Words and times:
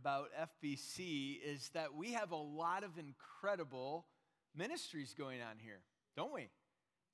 about 0.00 0.28
FBC 0.62 1.38
is 1.44 1.70
that 1.74 1.94
we 1.94 2.12
have 2.12 2.30
a 2.30 2.36
lot 2.36 2.84
of 2.84 2.90
incredible 2.98 4.06
ministries 4.54 5.14
going 5.16 5.40
on 5.40 5.58
here, 5.58 5.80
don't 6.16 6.32
we? 6.32 6.48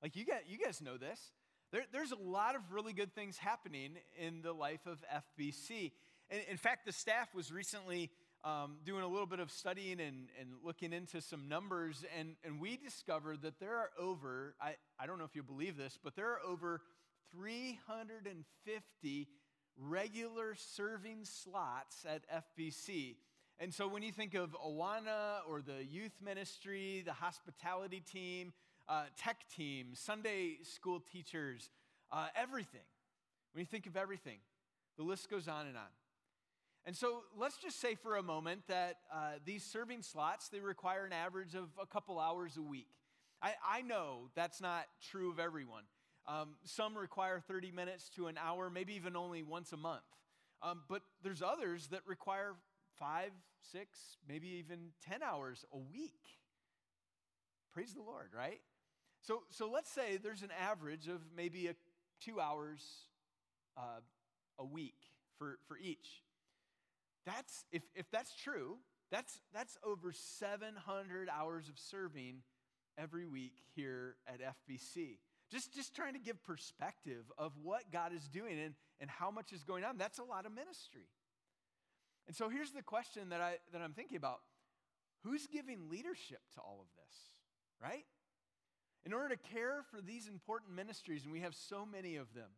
Like, 0.03 0.15
you, 0.15 0.25
got, 0.25 0.47
you 0.47 0.57
guys 0.57 0.81
know 0.81 0.97
this. 0.97 1.31
There, 1.71 1.83
there's 1.91 2.11
a 2.11 2.17
lot 2.17 2.55
of 2.55 2.61
really 2.71 2.93
good 2.93 3.13
things 3.15 3.37
happening 3.37 3.93
in 4.19 4.41
the 4.41 4.53
life 4.53 4.85
of 4.85 5.03
FBC. 5.39 5.93
And 6.29 6.41
in 6.49 6.57
fact, 6.57 6.85
the 6.85 6.91
staff 6.91 7.33
was 7.33 7.51
recently 7.51 8.11
um, 8.43 8.77
doing 8.85 9.03
a 9.03 9.07
little 9.07 9.25
bit 9.25 9.39
of 9.39 9.49
studying 9.49 9.99
and, 9.99 10.27
and 10.39 10.49
looking 10.63 10.93
into 10.93 11.21
some 11.21 11.47
numbers, 11.47 12.05
and, 12.17 12.35
and 12.43 12.59
we 12.59 12.77
discovered 12.77 13.41
that 13.41 13.59
there 13.59 13.75
are 13.77 13.89
over, 13.99 14.53
I, 14.61 14.75
I 14.99 15.07
don't 15.07 15.17
know 15.17 15.25
if 15.25 15.35
you 15.35 15.41
believe 15.41 15.75
this, 15.77 15.97
but 16.03 16.15
there 16.15 16.27
are 16.27 16.39
over 16.47 16.81
350 17.31 19.27
regular 19.77 20.55
serving 20.55 21.23
slots 21.23 22.05
at 22.07 22.23
FBC. 22.29 23.15
And 23.59 23.73
so 23.73 23.87
when 23.87 24.03
you 24.03 24.11
think 24.11 24.33
of 24.33 24.55
Awana 24.65 25.39
or 25.49 25.61
the 25.61 25.83
youth 25.83 26.13
ministry, 26.23 27.03
the 27.05 27.13
hospitality 27.13 28.01
team, 28.01 28.53
uh, 28.87 29.03
tech 29.17 29.37
team, 29.55 29.89
Sunday 29.93 30.57
school 30.63 31.01
teachers, 31.11 31.69
uh, 32.11 32.27
everything, 32.35 32.81
when 33.53 33.61
you 33.61 33.65
think 33.65 33.87
of 33.87 33.95
everything, 33.95 34.37
the 34.97 35.03
list 35.03 35.29
goes 35.29 35.47
on 35.47 35.67
and 35.67 35.77
on. 35.77 35.83
And 36.85 36.95
so 36.95 37.23
let's 37.35 37.57
just 37.57 37.79
say 37.79 37.95
for 37.95 38.17
a 38.17 38.23
moment 38.23 38.61
that 38.67 38.97
uh, 39.11 39.33
these 39.43 39.63
serving 39.63 40.03
slots, 40.03 40.49
they 40.49 40.59
require 40.59 41.05
an 41.05 41.13
average 41.13 41.55
of 41.55 41.69
a 41.81 41.85
couple 41.85 42.19
hours 42.19 42.57
a 42.57 42.61
week. 42.61 42.89
I, 43.41 43.53
I 43.67 43.81
know 43.81 44.29
that's 44.35 44.61
not 44.61 44.85
true 45.09 45.31
of 45.31 45.39
everyone. 45.39 45.83
Um, 46.27 46.55
some 46.63 46.97
require 46.97 47.39
30 47.39 47.71
minutes 47.71 48.09
to 48.15 48.27
an 48.27 48.37
hour, 48.37 48.69
maybe 48.69 48.93
even 48.95 49.15
only 49.15 49.43
once 49.43 49.71
a 49.73 49.77
month. 49.77 50.01
Um, 50.61 50.81
but 50.89 51.01
there's 51.23 51.41
others 51.41 51.87
that 51.87 52.01
require 52.07 52.55
five, 52.97 53.31
six, 53.71 54.17
maybe 54.27 54.47
even 54.47 54.91
10 55.07 55.21
hours 55.21 55.65
a 55.71 55.77
week. 55.77 56.39
Praise 57.73 57.93
the 57.93 58.01
Lord, 58.01 58.29
right? 58.35 58.61
So, 59.21 59.43
so 59.49 59.69
let's 59.69 59.91
say 59.91 60.17
there's 60.17 60.43
an 60.43 60.51
average 60.59 61.07
of 61.07 61.21
maybe 61.35 61.67
a, 61.67 61.75
two 62.21 62.39
hours 62.39 62.81
uh, 63.77 64.01
a 64.57 64.65
week 64.65 64.97
for, 65.37 65.57
for 65.67 65.77
each. 65.77 66.23
That's, 67.25 67.65
if, 67.71 67.83
if 67.95 68.09
that's 68.11 68.35
true, 68.35 68.77
that's, 69.11 69.41
that's 69.53 69.77
over 69.83 70.11
700 70.13 71.29
hours 71.29 71.69
of 71.69 71.77
serving 71.77 72.43
every 72.97 73.25
week 73.25 73.53
here 73.75 74.15
at 74.27 74.39
FBC. 74.41 75.17
Just, 75.51 75.73
just 75.73 75.95
trying 75.95 76.13
to 76.13 76.19
give 76.19 76.43
perspective 76.43 77.31
of 77.37 77.53
what 77.61 77.91
God 77.91 78.13
is 78.13 78.27
doing 78.27 78.59
and, 78.59 78.73
and 78.99 79.09
how 79.09 79.29
much 79.29 79.53
is 79.53 79.63
going 79.63 79.83
on. 79.83 79.97
That's 79.97 80.17
a 80.17 80.23
lot 80.23 80.45
of 80.45 80.51
ministry. 80.53 81.07
And 82.27 82.35
so 82.35 82.49
here's 82.49 82.71
the 82.71 82.81
question 82.81 83.29
that, 83.29 83.41
I, 83.41 83.57
that 83.71 83.81
I'm 83.81 83.93
thinking 83.93 84.17
about 84.17 84.39
who's 85.23 85.47
giving 85.47 85.89
leadership 85.89 86.41
to 86.55 86.61
all 86.61 86.79
of 86.81 86.87
this, 86.95 87.17
right? 87.81 88.05
In 89.05 89.13
order 89.13 89.35
to 89.35 89.53
care 89.53 89.83
for 89.91 90.01
these 90.01 90.27
important 90.27 90.75
ministries, 90.75 91.23
and 91.23 91.31
we 91.31 91.41
have 91.41 91.53
so 91.53 91.85
many 91.85 92.15
of 92.15 92.33
them, 92.33 92.49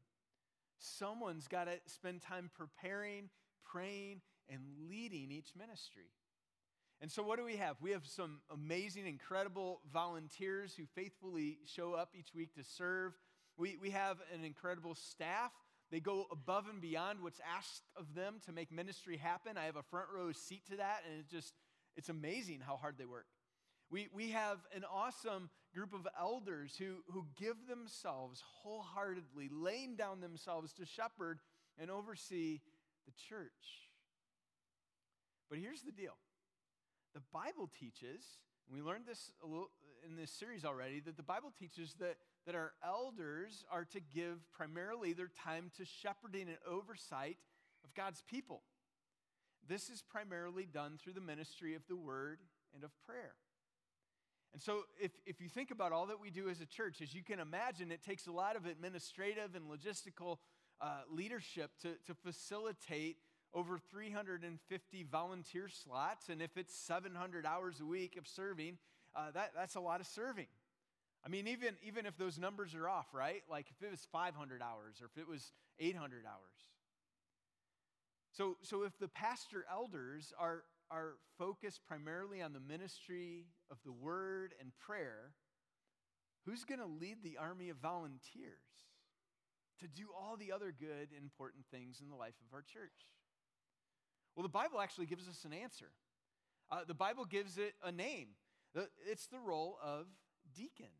someone's 0.79 1.47
got 1.47 1.65
to 1.65 1.73
spend 1.87 2.21
time 2.21 2.49
preparing, 2.57 3.29
praying, 3.65 4.21
and 4.49 4.61
leading 4.89 5.31
each 5.31 5.49
ministry. 5.57 6.11
And 6.99 7.11
so, 7.11 7.21
what 7.21 7.37
do 7.37 7.45
we 7.45 7.57
have? 7.57 7.75
We 7.79 7.91
have 7.91 8.05
some 8.05 8.39
amazing, 8.51 9.05
incredible 9.05 9.81
volunteers 9.93 10.73
who 10.75 10.85
faithfully 10.95 11.59
show 11.65 11.93
up 11.93 12.13
each 12.17 12.33
week 12.33 12.55
to 12.55 12.63
serve. 12.63 13.13
We, 13.55 13.77
we 13.79 13.91
have 13.91 14.17
an 14.33 14.43
incredible 14.43 14.95
staff. 14.95 15.51
They 15.91 15.99
go 15.99 16.25
above 16.31 16.65
and 16.69 16.81
beyond 16.81 17.21
what's 17.21 17.39
asked 17.57 17.83
of 17.95 18.13
them 18.15 18.41
to 18.45 18.51
make 18.51 18.71
ministry 18.71 19.17
happen. 19.17 19.57
I 19.57 19.65
have 19.65 19.75
a 19.75 19.83
front 19.83 20.07
row 20.13 20.31
seat 20.31 20.63
to 20.71 20.77
that, 20.77 21.03
and 21.07 21.19
it's 21.19 21.31
just, 21.31 21.53
it's 21.95 22.09
amazing 22.09 22.61
how 22.65 22.77
hard 22.77 22.95
they 22.97 23.05
work. 23.05 23.27
We, 23.89 24.07
we 24.13 24.31
have 24.31 24.57
an 24.75 24.83
awesome 24.91 25.49
group 25.73 25.93
of 25.93 26.07
elders 26.19 26.75
who, 26.77 26.95
who 27.11 27.25
give 27.39 27.55
themselves 27.69 28.43
wholeheartedly, 28.63 29.49
laying 29.51 29.95
down 29.95 30.19
themselves 30.19 30.73
to 30.73 30.85
shepherd 30.85 31.39
and 31.79 31.89
oversee 31.89 32.59
the 33.05 33.13
church. 33.29 33.51
But 35.49 35.59
here's 35.59 35.83
the 35.83 35.91
deal 35.91 36.17
the 37.13 37.21
Bible 37.33 37.69
teaches, 37.79 38.23
and 38.67 38.75
we 38.75 38.81
learned 38.81 39.05
this 39.05 39.31
in 40.07 40.15
this 40.15 40.31
series 40.31 40.63
already, 40.63 40.99
that 41.01 41.17
the 41.17 41.23
Bible 41.23 41.51
teaches 41.57 41.95
that, 41.99 42.17
that 42.45 42.55
our 42.55 42.73
elders 42.85 43.65
are 43.71 43.85
to 43.85 43.99
give 43.99 44.39
primarily 44.53 45.13
their 45.13 45.29
time 45.43 45.71
to 45.77 45.85
shepherding 45.85 46.47
and 46.47 46.57
oversight 46.69 47.37
of 47.83 47.93
God's 47.93 48.21
people. 48.29 48.61
This 49.67 49.89
is 49.89 50.01
primarily 50.01 50.65
done 50.65 50.97
through 51.01 51.13
the 51.13 51.21
ministry 51.21 51.75
of 51.75 51.81
the 51.87 51.95
word 51.95 52.39
and 52.73 52.83
of 52.83 52.91
prayer. 53.05 53.33
And 54.53 54.61
so, 54.61 54.83
if, 54.99 55.11
if 55.25 55.41
you 55.41 55.49
think 55.49 55.71
about 55.71 55.91
all 55.91 56.07
that 56.07 56.19
we 56.19 56.29
do 56.29 56.49
as 56.49 56.61
a 56.61 56.65
church, 56.65 57.01
as 57.01 57.13
you 57.13 57.23
can 57.23 57.39
imagine, 57.39 57.91
it 57.91 58.01
takes 58.01 58.27
a 58.27 58.31
lot 58.31 58.55
of 58.55 58.65
administrative 58.65 59.55
and 59.55 59.65
logistical 59.69 60.37
uh, 60.79 61.01
leadership 61.11 61.71
to, 61.81 61.89
to 62.05 62.13
facilitate 62.13 63.17
over 63.53 63.79
350 63.91 65.03
volunteer 65.11 65.67
slots, 65.69 66.29
and 66.29 66.41
if 66.41 66.57
it's 66.57 66.73
700 66.75 67.45
hours 67.45 67.79
a 67.79 67.85
week 67.85 68.17
of 68.17 68.27
serving, 68.27 68.77
uh, 69.15 69.31
that, 69.33 69.51
that's 69.55 69.75
a 69.75 69.79
lot 69.79 69.99
of 69.99 70.07
serving. 70.07 70.47
I 71.25 71.29
mean, 71.29 71.47
even, 71.47 71.75
even 71.85 72.05
if 72.05 72.17
those 72.17 72.37
numbers 72.37 72.75
are 72.75 72.87
off, 72.87 73.07
right? 73.13 73.43
Like 73.49 73.67
if 73.69 73.85
it 73.85 73.91
was 73.91 74.07
500 74.11 74.61
hours 74.61 75.01
or 75.01 75.09
if 75.13 75.21
it 75.21 75.27
was 75.27 75.51
800 75.79 76.25
hours. 76.25 76.67
So, 78.31 78.57
so 78.61 78.83
if 78.83 78.97
the 78.99 79.07
pastor 79.07 79.65
elders 79.71 80.31
are, 80.39 80.63
are 80.91 81.15
focused 81.37 81.81
primarily 81.87 82.41
on 82.41 82.53
the 82.53 82.59
ministry 82.59 83.47
of 83.71 83.77
the 83.83 83.91
word 83.91 84.53
and 84.61 84.71
prayer, 84.77 85.31
who's 86.45 86.63
going 86.63 86.79
to 86.79 86.85
lead 86.85 87.17
the 87.23 87.37
army 87.37 87.69
of 87.69 87.77
volunteers 87.77 88.85
to 89.79 89.87
do 89.87 90.07
all 90.15 90.37
the 90.37 90.51
other 90.51 90.73
good, 90.77 91.09
important 91.17 91.65
things 91.71 91.99
in 92.01 92.09
the 92.09 92.15
life 92.15 92.35
of 92.47 92.53
our 92.53 92.61
church? 92.61 93.16
Well, 94.37 94.43
the 94.43 94.49
Bible 94.49 94.79
actually 94.79 95.07
gives 95.07 95.27
us 95.27 95.45
an 95.45 95.51
answer. 95.51 95.87
Uh, 96.69 96.81
the 96.87 96.93
Bible 96.93 97.25
gives 97.25 97.57
it 97.57 97.73
a 97.83 97.91
name. 97.91 98.27
It's 99.09 99.25
the 99.25 99.39
role 99.39 99.79
of 99.83 100.05
deacons. 100.55 100.91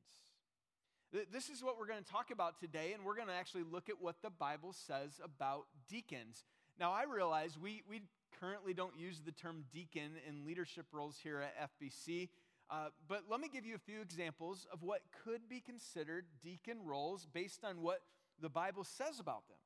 This 1.31 1.49
is 1.49 1.63
what 1.63 1.77
we're 1.77 1.85
going 1.85 2.03
to 2.03 2.11
talk 2.11 2.31
about 2.31 2.59
today, 2.59 2.93
and 2.93 3.05
we're 3.05 3.15
going 3.15 3.27
to 3.27 3.35
actually 3.35 3.61
look 3.71 3.89
at 3.89 4.01
what 4.01 4.23
the 4.23 4.31
Bible 4.31 4.73
says 4.73 5.21
about 5.23 5.65
deacons. 5.87 6.45
Now, 6.79 6.91
I 6.91 7.03
realize 7.03 7.59
we, 7.61 7.83
we 7.87 8.01
currently 8.39 8.73
don't 8.73 8.97
use 8.97 9.21
the 9.23 9.31
term 9.31 9.65
deacon 9.71 10.13
in 10.27 10.43
leadership 10.43 10.87
roles 10.91 11.17
here 11.21 11.39
at 11.39 11.71
FBC, 11.79 12.29
uh, 12.71 12.87
but 13.07 13.25
let 13.29 13.39
me 13.39 13.49
give 13.53 13.67
you 13.67 13.75
a 13.75 13.79
few 13.79 14.01
examples 14.01 14.65
of 14.73 14.81
what 14.81 15.01
could 15.23 15.47
be 15.47 15.59
considered 15.59 16.25
deacon 16.41 16.79
roles 16.83 17.27
based 17.31 17.63
on 17.63 17.83
what 17.83 18.01
the 18.41 18.49
Bible 18.49 18.83
says 18.83 19.19
about 19.19 19.47
them. 19.47 19.57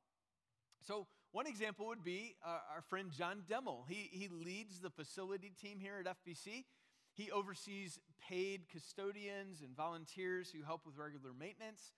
So, 0.85 1.07
one 1.31 1.47
example 1.47 1.87
would 1.87 2.03
be 2.03 2.35
uh, 2.45 2.59
our 2.75 2.81
friend 2.81 3.11
John 3.11 3.43
Demmel. 3.49 3.83
He, 3.87 4.09
he 4.11 4.27
leads 4.27 4.79
the 4.79 4.89
facility 4.89 5.51
team 5.61 5.79
here 5.79 6.03
at 6.05 6.17
FBC. 6.25 6.65
He 7.13 7.31
oversees 7.31 7.99
paid 8.27 8.69
custodians 8.71 9.61
and 9.61 9.75
volunteers 9.75 10.51
who 10.51 10.63
help 10.63 10.85
with 10.85 10.97
regular 10.97 11.31
maintenance. 11.37 11.93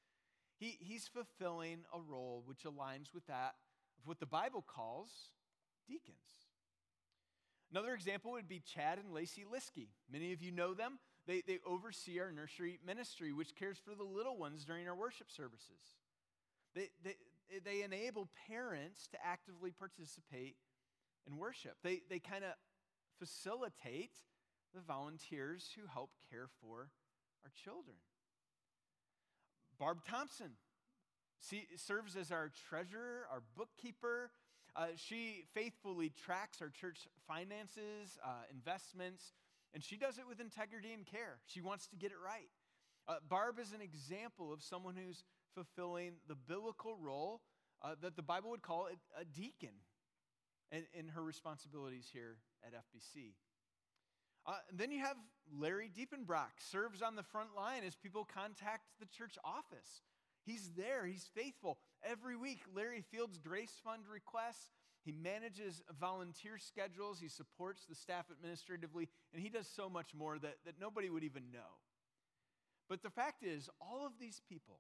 He, 0.60 0.78
he's 0.80 1.08
fulfilling 1.08 1.80
a 1.94 2.00
role 2.00 2.44
which 2.46 2.64
aligns 2.64 3.14
with 3.14 3.26
that 3.28 3.56
of 4.00 4.08
what 4.08 4.20
the 4.20 4.26
Bible 4.26 4.64
calls 4.66 5.10
deacons. 5.88 6.18
Another 7.72 7.94
example 7.96 8.34
would 8.34 8.48
be 8.48 8.60
Chad 8.60 9.00
and 9.00 9.14
Lacey 9.14 9.46
Liskey. 9.52 9.88
Many 10.12 10.32
of 10.32 10.44
you 10.44 10.52
know 10.52 10.76
them. 10.76 11.00
They, 11.26 11.42
they 11.42 11.60
oversee 11.66 12.20
our 12.20 12.32
nursery 12.32 12.80
ministry, 12.86 13.34
which 13.34 13.56
cares 13.56 13.80
for 13.84 13.96
the 13.96 14.04
little 14.04 14.38
ones 14.38 14.64
during 14.64 14.88
our 14.88 14.96
worship 14.96 15.32
services. 15.32 15.98
They, 16.76 16.90
they, 17.04 17.16
they 17.64 17.84
enable 17.84 18.30
parents 18.48 19.08
to 19.08 19.18
actively 19.24 19.72
participate 19.72 20.56
in 21.28 21.38
worship. 21.38 21.76
They, 21.84 22.02
they 22.10 22.20
kind 22.20 22.44
of 22.44 22.52
facilitate 23.20 24.12
the 24.74 24.82
volunteers 24.82 25.70
who 25.76 25.88
help 25.88 26.12
care 26.30 26.48
for 26.62 26.90
our 27.44 27.52
children. 27.64 27.98
Barb 29.80 30.00
Thompson 30.08 30.52
serves 31.76 32.16
as 32.16 32.32
our 32.32 32.52
treasurer, 32.70 33.28
our 33.32 33.42
bookkeeper. 33.56 34.32
Uh, 34.76 34.88
she 34.96 35.44
faithfully 35.54 36.12
tracks 36.26 36.62
our 36.62 36.70
church 36.70 37.08
finances, 37.28 38.18
uh, 38.26 38.44
investments, 38.52 39.34
and 39.74 39.84
she 39.84 39.98
does 39.98 40.18
it 40.18 40.24
with 40.28 40.40
integrity 40.40 40.94
and 40.94 41.06
care. 41.06 41.38
She 41.46 41.62
wants 41.62 41.88
to 41.88 41.96
get 41.96 42.12
it 42.12 42.18
right. 42.24 42.50
Uh, 43.08 43.16
Barb 43.30 43.60
is 43.60 43.74
an 43.74 43.82
example 43.82 44.54
of 44.54 44.64
someone 44.64 44.96
who's 44.96 45.24
fulfilling 45.54 46.14
the 46.28 46.36
biblical 46.36 46.98
role 46.98 47.42
uh, 47.82 47.96
that 48.02 48.16
the 48.16 48.22
Bible 48.22 48.50
would 48.50 48.62
call 48.62 48.88
a, 49.20 49.26
deacon 49.26 49.76
in, 50.72 50.84
in, 50.98 51.08
her 51.10 51.24
responsibilities 51.24 52.10
here 52.12 52.38
at 52.66 52.74
FBC. 52.74 53.34
Uh, 54.46 54.54
then 54.74 54.92
you 54.92 55.00
have 55.00 55.18
Larry 55.58 55.90
Diepenbrock, 55.90 56.60
serves 56.60 57.02
on 57.02 57.16
the 57.16 57.24
front 57.24 57.56
line 57.56 57.84
as 57.86 57.96
people 57.96 58.26
contact 58.26 58.84
the 59.00 59.06
church 59.06 59.38
office. 59.44 60.02
He's 60.46 60.72
there, 60.76 61.06
he's 61.06 61.30
faithful. 61.34 61.78
Every 62.04 62.36
week, 62.36 62.60
Larry 62.76 63.02
fields 63.02 63.38
Grace 63.38 63.80
Fund 63.84 64.04
requests. 64.12 64.70
he 65.06 65.12
manages 65.12 65.82
volunteer 66.00 66.58
schedules, 66.58 67.20
he 67.20 67.30
supports 67.30 67.86
the 67.88 67.96
staff 67.96 68.26
administratively, 68.32 69.10
and 69.34 69.42
he 69.42 69.50
does 69.50 69.68
so 69.68 69.90
much 69.90 70.14
more 70.14 70.38
that, 70.40 70.58
that 70.66 70.80
nobody 70.80 71.10
would 71.10 71.24
even 71.24 71.52
know. 71.52 71.80
But 72.90 73.04
the 73.04 73.10
fact 73.10 73.44
is, 73.44 73.70
all 73.82 74.06
of 74.06 74.14
these 74.20 74.42
people, 74.48 74.80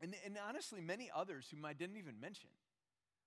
and, 0.00 0.14
and 0.24 0.36
honestly, 0.48 0.80
many 0.80 1.10
others 1.14 1.48
whom 1.50 1.64
I 1.64 1.72
didn't 1.72 1.96
even 1.96 2.20
mention, 2.20 2.50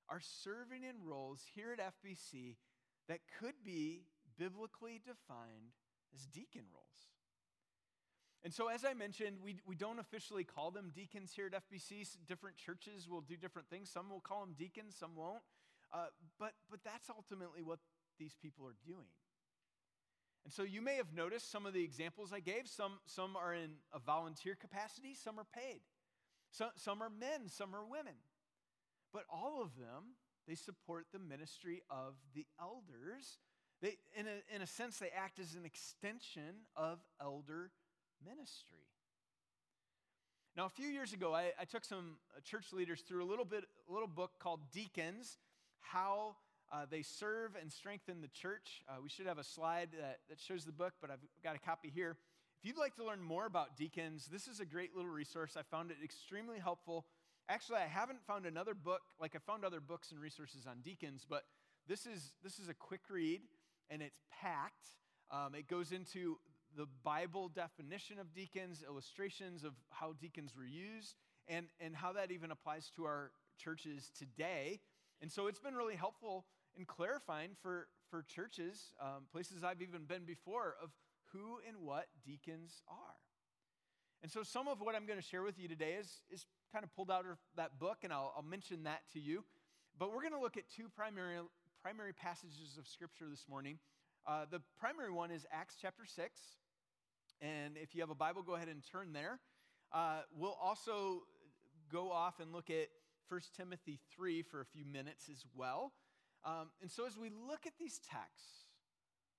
are 0.09 0.21
serving 0.21 0.83
in 0.83 1.07
roles 1.07 1.43
here 1.55 1.73
at 1.73 1.79
FBC 1.79 2.55
that 3.07 3.19
could 3.39 3.55
be 3.63 4.03
biblically 4.37 5.01
defined 5.05 5.75
as 6.13 6.25
deacon 6.25 6.63
roles. 6.73 6.85
And 8.43 8.53
so, 8.53 8.67
as 8.67 8.83
I 8.83 8.93
mentioned, 8.93 9.37
we, 9.43 9.57
we 9.67 9.75
don't 9.75 9.99
officially 9.99 10.43
call 10.43 10.71
them 10.71 10.91
deacons 10.95 11.31
here 11.35 11.45
at 11.45 11.53
FBC. 11.53 12.07
Different 12.27 12.57
churches 12.57 13.07
will 13.07 13.21
do 13.21 13.37
different 13.37 13.69
things. 13.69 13.89
Some 13.89 14.09
will 14.09 14.19
call 14.19 14.41
them 14.41 14.55
deacons, 14.57 14.95
some 14.99 15.15
won't. 15.15 15.43
Uh, 15.93 16.07
but, 16.39 16.53
but 16.69 16.79
that's 16.83 17.09
ultimately 17.09 17.61
what 17.61 17.79
these 18.17 18.35
people 18.41 18.65
are 18.65 18.75
doing. 18.85 19.11
And 20.43 20.51
so 20.51 20.63
you 20.63 20.81
may 20.81 20.95
have 20.95 21.13
noticed 21.13 21.51
some 21.51 21.67
of 21.67 21.73
the 21.73 21.83
examples 21.83 22.33
I 22.33 22.39
gave. 22.39 22.67
Some, 22.67 22.93
some 23.05 23.35
are 23.35 23.53
in 23.53 23.71
a 23.93 23.99
volunteer 23.99 24.55
capacity, 24.59 25.13
some 25.13 25.39
are 25.39 25.45
paid. 25.53 25.81
So, 26.51 26.67
some 26.75 27.01
are 27.01 27.09
men, 27.09 27.47
some 27.47 27.75
are 27.75 27.83
women. 27.83 28.13
But 29.13 29.23
all 29.31 29.61
of 29.61 29.75
them, 29.77 30.15
they 30.47 30.55
support 30.55 31.07
the 31.11 31.19
ministry 31.19 31.81
of 31.89 32.15
the 32.33 32.45
elders. 32.59 33.39
They, 33.81 33.97
in, 34.15 34.27
a, 34.27 34.55
in 34.55 34.61
a 34.61 34.67
sense, 34.67 34.97
they 34.97 35.09
act 35.09 35.39
as 35.39 35.55
an 35.55 35.65
extension 35.65 36.65
of 36.75 36.99
elder 37.21 37.71
ministry. 38.25 38.87
Now, 40.55 40.65
a 40.65 40.69
few 40.69 40.87
years 40.87 41.13
ago, 41.13 41.33
I, 41.33 41.51
I 41.59 41.65
took 41.65 41.85
some 41.85 42.17
uh, 42.35 42.41
church 42.41 42.73
leaders 42.73 43.01
through 43.01 43.23
a 43.23 43.29
little 43.29 43.45
bit, 43.45 43.63
a 43.89 43.93
little 43.93 44.07
book 44.07 44.31
called 44.39 44.59
Deacons 44.71 45.37
how 45.79 46.35
uh, 46.71 46.85
they 46.89 47.01
serve 47.01 47.55
and 47.59 47.71
strengthen 47.71 48.21
the 48.21 48.27
church. 48.29 48.81
Uh, 48.87 48.93
we 49.03 49.09
should 49.09 49.25
have 49.25 49.37
a 49.37 49.43
slide 49.43 49.89
that, 49.99 50.19
that 50.29 50.39
shows 50.39 50.63
the 50.63 50.71
book, 50.71 50.93
but 51.01 51.09
I've 51.09 51.19
got 51.43 51.55
a 51.55 51.59
copy 51.59 51.91
here. 51.93 52.17
If 52.61 52.67
you'd 52.67 52.77
like 52.77 52.95
to 52.97 53.03
learn 53.03 53.23
more 53.23 53.47
about 53.47 53.75
deacons, 53.75 54.29
this 54.31 54.47
is 54.47 54.59
a 54.59 54.65
great 54.65 54.95
little 54.95 55.09
resource. 55.09 55.57
I 55.57 55.63
found 55.63 55.89
it 55.89 55.97
extremely 56.03 56.59
helpful. 56.59 57.07
Actually, 57.49 57.79
I 57.79 57.87
haven't 57.87 58.21
found 58.27 58.45
another 58.45 58.75
book, 58.75 59.01
like 59.19 59.35
I 59.35 59.39
found 59.39 59.65
other 59.65 59.79
books 59.79 60.11
and 60.11 60.21
resources 60.21 60.67
on 60.67 60.81
deacons, 60.83 61.25
but 61.27 61.41
this 61.87 62.05
is, 62.05 62.33
this 62.43 62.59
is 62.59 62.69
a 62.69 62.75
quick 62.75 63.01
read 63.09 63.41
and 63.89 64.03
it's 64.03 64.19
packed. 64.29 64.89
Um, 65.31 65.55
it 65.55 65.67
goes 65.67 65.91
into 65.91 66.37
the 66.77 66.85
Bible 67.03 67.49
definition 67.49 68.19
of 68.19 68.31
deacons, 68.31 68.83
illustrations 68.87 69.63
of 69.63 69.73
how 69.89 70.13
deacons 70.21 70.55
were 70.55 70.63
used, 70.63 71.15
and, 71.47 71.65
and 71.79 71.95
how 71.95 72.13
that 72.13 72.29
even 72.29 72.51
applies 72.51 72.91
to 72.95 73.05
our 73.05 73.31
churches 73.57 74.11
today. 74.15 74.81
And 75.19 75.31
so 75.31 75.47
it's 75.47 75.59
been 75.59 75.73
really 75.73 75.95
helpful 75.95 76.45
in 76.77 76.85
clarifying 76.85 77.55
for, 77.59 77.87
for 78.11 78.21
churches, 78.21 78.93
um, 79.01 79.23
places 79.31 79.63
I've 79.63 79.81
even 79.81 80.03
been 80.03 80.25
before, 80.25 80.75
of 80.83 80.91
who 81.33 81.59
and 81.67 81.77
what 81.81 82.07
deacons 82.25 82.81
are. 82.87 83.15
And 84.23 84.31
so 84.31 84.43
some 84.43 84.67
of 84.67 84.79
what 84.81 84.95
I'm 84.95 85.05
going 85.05 85.19
to 85.19 85.25
share 85.25 85.41
with 85.41 85.57
you 85.57 85.67
today 85.67 85.93
is, 85.99 86.21
is 86.29 86.45
kind 86.71 86.83
of 86.83 86.95
pulled 86.95 87.09
out 87.09 87.25
of 87.25 87.37
that 87.57 87.79
book, 87.79 87.99
and 88.03 88.13
I'll, 88.13 88.33
I'll 88.35 88.43
mention 88.43 88.83
that 88.83 89.01
to 89.13 89.19
you. 89.19 89.43
But 89.97 90.13
we're 90.13 90.21
going 90.21 90.33
to 90.33 90.39
look 90.39 90.57
at 90.57 90.63
two 90.69 90.89
primary, 90.95 91.37
primary 91.81 92.13
passages 92.13 92.77
of 92.77 92.87
Scripture 92.87 93.25
this 93.29 93.45
morning. 93.49 93.79
Uh, 94.27 94.45
the 94.49 94.61
primary 94.79 95.11
one 95.11 95.31
is 95.31 95.45
Acts 95.51 95.75
chapter 95.81 96.05
6. 96.05 96.39
And 97.41 97.75
if 97.77 97.95
you 97.95 98.01
have 98.01 98.11
a 98.11 98.15
Bible, 98.15 98.43
go 98.43 98.53
ahead 98.53 98.67
and 98.67 98.83
turn 98.91 99.13
there. 99.13 99.39
Uh, 99.91 100.21
we'll 100.37 100.57
also 100.61 101.23
go 101.91 102.11
off 102.11 102.39
and 102.39 102.53
look 102.53 102.69
at 102.69 102.87
1 103.29 103.41
Timothy 103.57 103.99
3 104.15 104.43
for 104.43 104.61
a 104.61 104.65
few 104.65 104.85
minutes 104.85 105.29
as 105.31 105.43
well. 105.55 105.93
Um, 106.45 106.69
and 106.81 106.91
so 106.91 107.05
as 107.05 107.17
we 107.17 107.29
look 107.29 107.65
at 107.65 107.73
these 107.79 107.99
texts, 107.99 108.70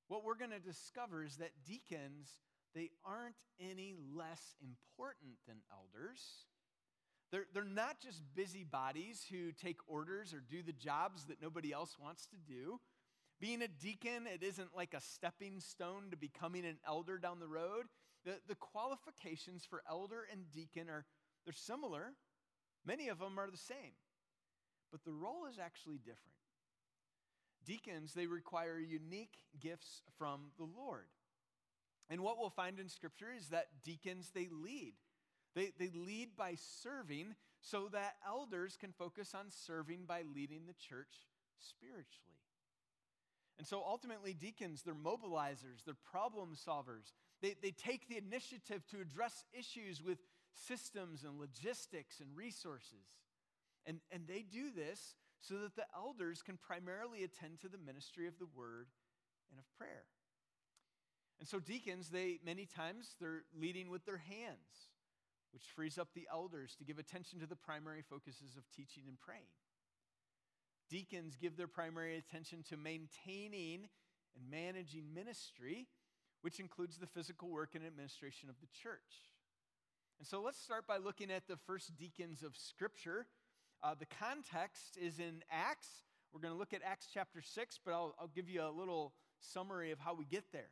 what 0.08 0.25
we're 0.25 0.37
going 0.37 0.50
to 0.50 0.58
discover 0.58 1.25
is 1.25 1.37
that 1.37 1.50
deacons, 1.66 2.28
they 2.75 2.90
aren't 3.04 3.37
any 3.60 3.94
less 4.14 4.54
important 4.62 5.34
than 5.46 5.56
elders. 5.70 6.20
They're, 7.31 7.46
they're 7.54 7.64
not 7.64 8.00
just 8.00 8.22
busybodies 8.34 9.25
who 9.31 9.52
take 9.52 9.78
orders 9.87 10.34
or 10.34 10.40
do 10.40 10.62
the 10.62 10.72
jobs 10.72 11.25
that 11.25 11.40
nobody 11.40 11.72
else 11.72 11.96
wants 12.00 12.26
to 12.26 12.37
do. 12.37 12.78
Being 13.40 13.62
a 13.62 13.69
deacon, 13.69 14.26
it 14.26 14.43
isn't 14.43 14.76
like 14.76 14.94
a 14.94 15.00
stepping 15.00 15.60
stone 15.60 16.10
to 16.10 16.16
becoming 16.16 16.64
an 16.64 16.78
elder 16.87 17.19
down 17.19 17.40
the 17.40 17.48
road. 17.48 17.87
The, 18.25 18.34
the 18.46 18.55
qualifications 18.55 19.64
for 19.69 19.82
elder 19.88 20.26
and 20.31 20.50
deacon 20.52 20.88
are 20.88 21.06
they're 21.44 21.55
similar, 21.55 22.12
Many 22.84 23.08
of 23.08 23.19
them 23.19 23.38
are 23.38 23.50
the 23.50 23.56
same, 23.56 23.94
but 24.90 25.05
the 25.05 25.12
role 25.12 25.46
is 25.46 25.58
actually 25.58 25.98
different. 25.98 26.42
Deacons, 27.64 28.14
they 28.14 28.26
require 28.26 28.79
unique 28.79 29.37
gifts 29.61 30.03
from 30.19 30.50
the 30.59 30.64
Lord. 30.64 31.06
And 32.11 32.20
what 32.20 32.38
we'll 32.38 32.50
find 32.50 32.79
in 32.79 32.88
Scripture 32.88 33.31
is 33.37 33.49
that 33.49 33.69
deacons, 33.85 34.31
they 34.35 34.49
lead. 34.50 34.94
They, 35.55 35.73
they 35.79 35.91
lead 35.94 36.37
by 36.37 36.56
serving 36.82 37.35
so 37.61 37.88
that 37.93 38.17
elders 38.26 38.76
can 38.79 38.93
focus 38.93 39.35
on 39.35 39.47
serving 39.49 40.05
by 40.06 40.23
leading 40.35 40.67
the 40.67 40.75
church 40.75 41.29
spiritually. 41.59 42.32
And 43.59 43.67
so 43.67 43.82
ultimately, 43.87 44.35
deacons, 44.35 44.82
they're 44.82 44.94
mobilizers, 44.94 45.85
they're 45.85 45.94
problem 46.11 46.55
solvers. 46.56 47.12
They, 47.41 47.55
they 47.62 47.70
take 47.70 48.08
the 48.08 48.17
initiative 48.17 48.85
to 48.91 49.00
address 49.00 49.44
issues 49.53 50.03
with 50.03 50.19
systems 50.55 51.23
and 51.25 51.38
logistics 51.38 52.20
and 52.20 52.37
resources. 52.37 53.06
And, 53.87 54.00
and 54.11 54.26
they 54.26 54.43
do 54.43 54.70
this 54.70 55.15
so 55.43 55.55
that 55.59 55.77
the 55.77 55.87
elders 55.94 56.41
can 56.41 56.56
primarily 56.56 57.25
attend 57.25 57.61
to 57.61 57.69
the 57.69 57.79
ministry 57.79 58.27
of 58.27 58.39
the 58.39 58.47
word 58.56 58.87
and 59.50 59.59
of 59.59 59.67
prayer. 59.77 60.05
And 61.41 61.49
so 61.49 61.59
deacons, 61.59 62.09
they 62.11 62.39
many 62.47 62.65
times 62.65 63.17
they're 63.21 63.43
leading 63.59 63.91
with 63.91 64.06
their 64.06 64.23
hands, 64.29 64.89
which 65.53 65.65
frees 65.75 65.99
up 65.99 66.09
the 66.15 66.29
elders 66.33 66.77
to 66.79 66.85
give 66.85 66.99
attention 66.99 67.41
to 67.41 67.47
the 67.47 67.56
primary 67.56 68.03
focuses 68.09 68.56
of 68.56 68.62
teaching 68.71 69.05
and 69.09 69.19
praying. 69.21 69.50
Deacons 70.89 71.37
give 71.41 71.56
their 71.56 71.67
primary 71.67 72.17
attention 72.17 72.62
to 72.69 72.77
maintaining 72.77 73.89
and 74.37 74.50
managing 74.50 75.12
ministry, 75.12 75.89
which 76.43 76.61
includes 76.61 76.99
the 76.99 77.06
physical 77.06 77.49
work 77.49 77.75
and 77.75 77.85
administration 77.85 78.49
of 78.49 78.55
the 78.61 78.69
church. 78.83 79.27
And 80.19 80.29
so 80.29 80.41
let's 80.41 80.62
start 80.62 80.87
by 80.87 80.99
looking 80.99 81.33
at 81.33 81.49
the 81.49 81.56
first 81.56 81.97
deacons 81.97 82.44
of 82.44 82.56
Scripture. 82.56 83.27
Uh, 83.82 83.94
the 83.99 84.06
context 84.06 84.96
is 85.00 85.19
in 85.19 85.43
Acts. 85.50 85.88
We're 86.32 86.40
going 86.40 86.55
to 86.55 86.58
look 86.58 86.73
at 86.73 86.82
Acts 86.84 87.08
chapter 87.12 87.43
6, 87.43 87.81
but 87.84 87.93
I'll, 87.93 88.14
I'll 88.19 88.31
give 88.32 88.49
you 88.49 88.62
a 88.62 88.70
little 88.70 89.12
summary 89.40 89.90
of 89.90 89.99
how 89.99 90.14
we 90.14 90.25
get 90.25 90.44
there. 90.52 90.70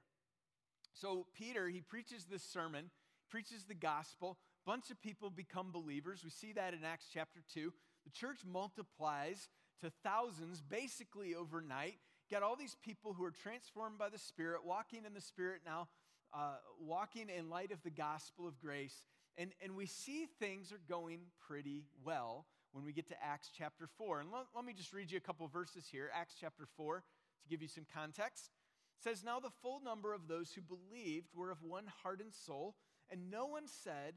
So, 0.93 1.27
Peter, 1.35 1.69
he 1.69 1.81
preaches 1.81 2.27
this 2.27 2.45
sermon, 2.45 2.91
preaches 3.29 3.65
the 3.65 3.75
gospel. 3.75 4.39
Bunch 4.65 4.91
of 4.93 5.03
people 5.03 5.29
become 5.29 5.73
believers. 5.73 6.21
We 6.23 6.31
see 6.31 6.53
that 6.53 6.73
in 6.73 6.85
Acts 6.85 7.07
chapter 7.13 7.41
2. 7.53 7.73
The 8.05 8.11
church 8.11 8.41
multiplies 8.47 9.49
to 9.81 9.91
thousands 10.05 10.61
basically 10.61 11.35
overnight. 11.35 11.99
Get 12.31 12.45
all 12.45 12.55
these 12.55 12.77
people 12.81 13.13
who 13.13 13.25
are 13.25 13.33
transformed 13.33 13.99
by 13.99 14.09
the 14.09 14.19
Spirit, 14.19 14.61
walking 14.65 15.05
in 15.05 15.15
the 15.15 15.21
Spirit 15.21 15.63
now, 15.67 15.89
uh, 16.33 16.59
walking 16.81 17.29
in 17.29 17.51
light 17.51 17.73
of 17.73 17.83
the 17.83 17.91
gospel 17.91 18.47
of 18.47 18.61
grace. 18.61 19.05
And, 19.37 19.51
and 19.63 19.75
we 19.75 19.87
see 19.87 20.27
things 20.39 20.71
are 20.71 20.81
going 20.89 21.21
pretty 21.49 21.87
well 22.05 22.47
when 22.73 22.85
we 22.85 22.93
get 22.93 23.09
to 23.09 23.15
Acts 23.23 23.51
chapter 23.57 23.89
4. 23.99 24.21
And 24.21 24.33
let, 24.33 24.45
let 24.55 24.65
me 24.65 24.73
just 24.73 24.93
read 24.93 25.11
you 25.11 25.19
a 25.19 25.21
couple 25.21 25.47
verses 25.49 25.87
here. 25.91 26.11
Acts 26.15 26.35
chapter 26.41 26.67
4, 26.77 26.97
to 27.43 27.49
give 27.49 27.63
you 27.63 27.69
some 27.69 27.87
context, 27.93 28.51
says, 29.03 29.25
Now 29.25 29.41
the 29.41 29.51
full 29.63 29.81
number 29.83 30.15
of 30.15 30.29
those 30.29 30.53
who 30.53 30.61
believed 30.61 31.29
were 31.35 31.51
of 31.51 31.63
one 31.63 31.87
heart 32.03 32.21
and 32.21 32.33
soul, 32.33 32.77
and 33.11 33.31
no 33.31 33.47
one 33.47 33.67
said 33.67 34.15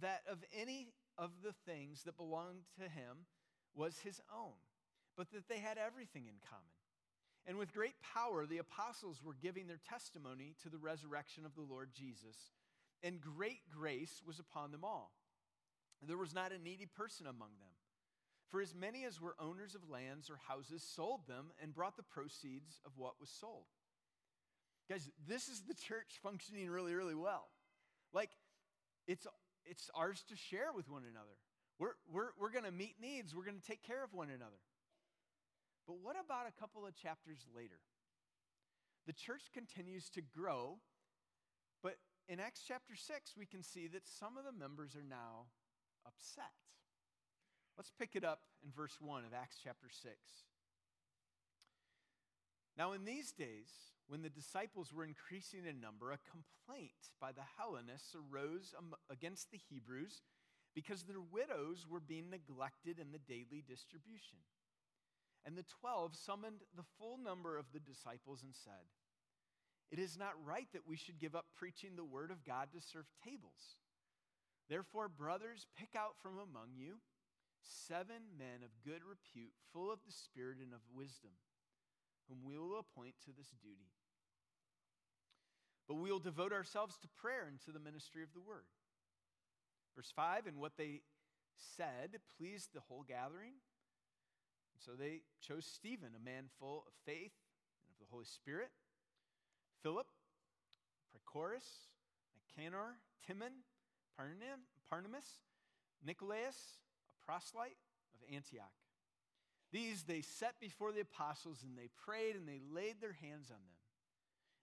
that 0.00 0.22
of 0.30 0.38
any 0.56 0.92
of 1.16 1.30
the 1.42 1.54
things 1.66 2.02
that 2.04 2.16
belonged 2.16 2.64
to 2.78 2.84
him 2.84 3.26
was 3.74 3.98
his 3.98 4.20
own, 4.34 4.54
but 5.16 5.30
that 5.32 5.48
they 5.48 5.58
had 5.58 5.78
everything 5.78 6.26
in 6.26 6.34
common. 6.48 6.64
And 7.46 7.56
with 7.56 7.72
great 7.72 7.94
power, 8.14 8.46
the 8.46 8.58
apostles 8.58 9.22
were 9.24 9.34
giving 9.40 9.66
their 9.66 9.80
testimony 9.88 10.54
to 10.62 10.68
the 10.68 10.78
resurrection 10.78 11.46
of 11.46 11.54
the 11.54 11.62
Lord 11.62 11.90
Jesus 11.94 12.36
and 13.02 13.20
great 13.20 13.60
grace 13.70 14.22
was 14.26 14.38
upon 14.38 14.72
them 14.72 14.84
all. 14.84 15.12
There 16.06 16.16
was 16.16 16.34
not 16.34 16.52
a 16.52 16.58
needy 16.58 16.86
person 16.86 17.26
among 17.26 17.50
them. 17.60 17.74
For 18.50 18.60
as 18.62 18.74
many 18.74 19.04
as 19.04 19.20
were 19.20 19.36
owners 19.38 19.74
of 19.74 19.90
lands 19.90 20.30
or 20.30 20.38
houses 20.48 20.82
sold 20.82 21.26
them 21.26 21.46
and 21.62 21.74
brought 21.74 21.96
the 21.96 22.02
proceeds 22.02 22.80
of 22.86 22.92
what 22.96 23.20
was 23.20 23.28
sold. 23.28 23.66
Guys, 24.88 25.10
this 25.26 25.48
is 25.48 25.62
the 25.68 25.74
church 25.74 26.18
functioning 26.22 26.70
really, 26.70 26.94
really 26.94 27.14
well. 27.14 27.48
Like, 28.14 28.30
it's, 29.06 29.26
it's 29.66 29.90
ours 29.94 30.24
to 30.28 30.36
share 30.36 30.72
with 30.74 30.88
one 30.88 31.02
another. 31.02 31.36
We're, 31.78 31.94
we're, 32.10 32.30
we're 32.40 32.50
going 32.50 32.64
to 32.64 32.72
meet 32.72 32.96
needs, 33.00 33.34
we're 33.34 33.44
going 33.44 33.60
to 33.60 33.66
take 33.66 33.82
care 33.82 34.02
of 34.02 34.14
one 34.14 34.30
another. 34.30 34.62
But 35.86 35.98
what 36.02 36.16
about 36.22 36.46
a 36.48 36.60
couple 36.60 36.86
of 36.86 36.94
chapters 36.94 37.46
later? 37.54 37.80
The 39.06 39.12
church 39.12 39.50
continues 39.52 40.08
to 40.10 40.22
grow, 40.22 40.78
but 41.82 41.96
in 42.28 42.40
Acts 42.40 42.62
chapter 42.66 42.94
6, 42.94 43.34
we 43.38 43.46
can 43.46 43.62
see 43.62 43.88
that 43.88 44.06
some 44.06 44.36
of 44.36 44.44
the 44.44 44.52
members 44.52 44.96
are 44.96 45.06
now 45.08 45.46
upset. 46.06 46.52
Let's 47.78 47.92
pick 47.96 48.16
it 48.16 48.24
up 48.24 48.40
in 48.64 48.72
verse 48.72 48.98
1 49.00 49.24
of 49.24 49.32
Acts 49.32 49.60
chapter 49.62 49.86
6. 49.88 50.12
Now, 52.76 52.90
in 52.90 53.04
these 53.04 53.30
days, 53.30 53.70
when 54.08 54.22
the 54.22 54.28
disciples 54.28 54.92
were 54.92 55.04
increasing 55.04 55.62
in 55.64 55.80
number, 55.80 56.10
a 56.10 56.18
complaint 56.26 57.14
by 57.20 57.30
the 57.30 57.46
Hellenists 57.56 58.16
arose 58.18 58.74
against 59.08 59.52
the 59.52 59.60
Hebrews 59.70 60.22
because 60.74 61.04
their 61.04 61.20
widows 61.20 61.86
were 61.88 62.00
being 62.00 62.30
neglected 62.30 62.98
in 62.98 63.12
the 63.12 63.22
daily 63.22 63.62
distribution. 63.62 64.38
And 65.46 65.56
the 65.56 65.64
twelve 65.80 66.16
summoned 66.16 66.62
the 66.76 66.86
full 66.98 67.16
number 67.16 67.56
of 67.56 67.66
the 67.72 67.78
disciples 67.78 68.42
and 68.42 68.54
said, 68.54 68.90
It 69.92 70.00
is 70.00 70.18
not 70.18 70.34
right 70.44 70.66
that 70.72 70.86
we 70.86 70.96
should 70.96 71.20
give 71.20 71.36
up 71.36 71.46
preaching 71.56 71.94
the 71.94 72.04
word 72.04 72.32
of 72.32 72.44
God 72.44 72.68
to 72.74 72.80
serve 72.80 73.06
tables. 73.24 73.78
Therefore, 74.68 75.08
brothers, 75.08 75.66
pick 75.78 75.90
out 75.96 76.18
from 76.20 76.34
among 76.34 76.74
you 76.76 76.98
seven 77.68 78.34
men 78.36 78.64
of 78.64 78.70
good 78.84 79.04
repute, 79.04 79.52
full 79.72 79.92
of 79.92 80.00
the 80.04 80.12
Spirit 80.12 80.58
and 80.60 80.72
of 80.72 80.80
wisdom 80.92 81.36
whom 82.28 82.44
we 82.44 82.58
will 82.58 82.78
appoint 82.78 83.14
to 83.24 83.32
this 83.32 83.52
duty. 83.62 83.88
But 85.88 85.96
we 85.96 86.12
will 86.12 86.18
devote 86.18 86.52
ourselves 86.52 86.98
to 86.98 87.08
prayer 87.16 87.46
and 87.48 87.58
to 87.64 87.72
the 87.72 87.80
ministry 87.80 88.22
of 88.22 88.32
the 88.34 88.40
word. 88.40 88.68
Verse 89.96 90.12
5 90.14 90.46
And 90.46 90.58
what 90.58 90.76
they 90.76 91.00
said 91.76 92.20
pleased 92.36 92.70
the 92.74 92.84
whole 92.88 93.02
gathering. 93.02 93.54
so 94.78 94.92
they 94.92 95.22
chose 95.40 95.64
Stephen, 95.64 96.10
a 96.14 96.24
man 96.24 96.44
full 96.60 96.84
of 96.86 96.92
faith 97.04 97.32
and 97.82 97.90
of 97.90 97.98
the 97.98 98.10
Holy 98.10 98.26
Spirit, 98.26 98.70
Philip, 99.82 100.06
Prochorus, 101.10 101.88
Nicanor, 102.36 103.00
Timon, 103.26 103.64
Parmenas, 104.18 105.40
Nicolaus, 106.04 106.78
a 106.84 106.87
proselyte 107.28 107.76
of 108.14 108.34
Antioch. 108.34 108.72
These 109.70 110.04
they 110.04 110.22
set 110.22 110.54
before 110.60 110.92
the 110.92 111.00
apostles 111.00 111.62
and 111.62 111.76
they 111.76 111.90
prayed 112.04 112.36
and 112.36 112.48
they 112.48 112.60
laid 112.72 113.02
their 113.02 113.12
hands 113.12 113.50
on 113.50 113.60
them. 113.60 113.76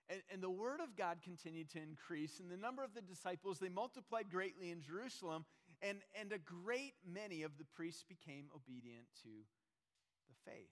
And, 0.07 0.21
and, 0.31 0.41
the 0.41 0.51
word 0.51 0.81
of 0.81 0.95
God 0.95 1.17
continued 1.23 1.71
to 1.71 1.81
increase, 1.81 2.39
and 2.39 2.51
the 2.51 2.57
number 2.57 2.83
of 2.83 2.93
the 2.93 3.01
disciples, 3.01 3.57
they 3.57 3.69
multiplied 3.69 4.29
greatly 4.29 4.69
in 4.69 4.83
Jerusalem, 4.83 5.45
and, 5.81 5.97
and 6.19 6.31
a 6.31 6.37
great 6.37 6.93
many 7.03 7.41
of 7.41 7.57
the 7.57 7.63
priests 7.75 8.03
became 8.07 8.45
obedient 8.55 9.05
to 9.23 9.29
the 10.29 10.51
faith. 10.51 10.69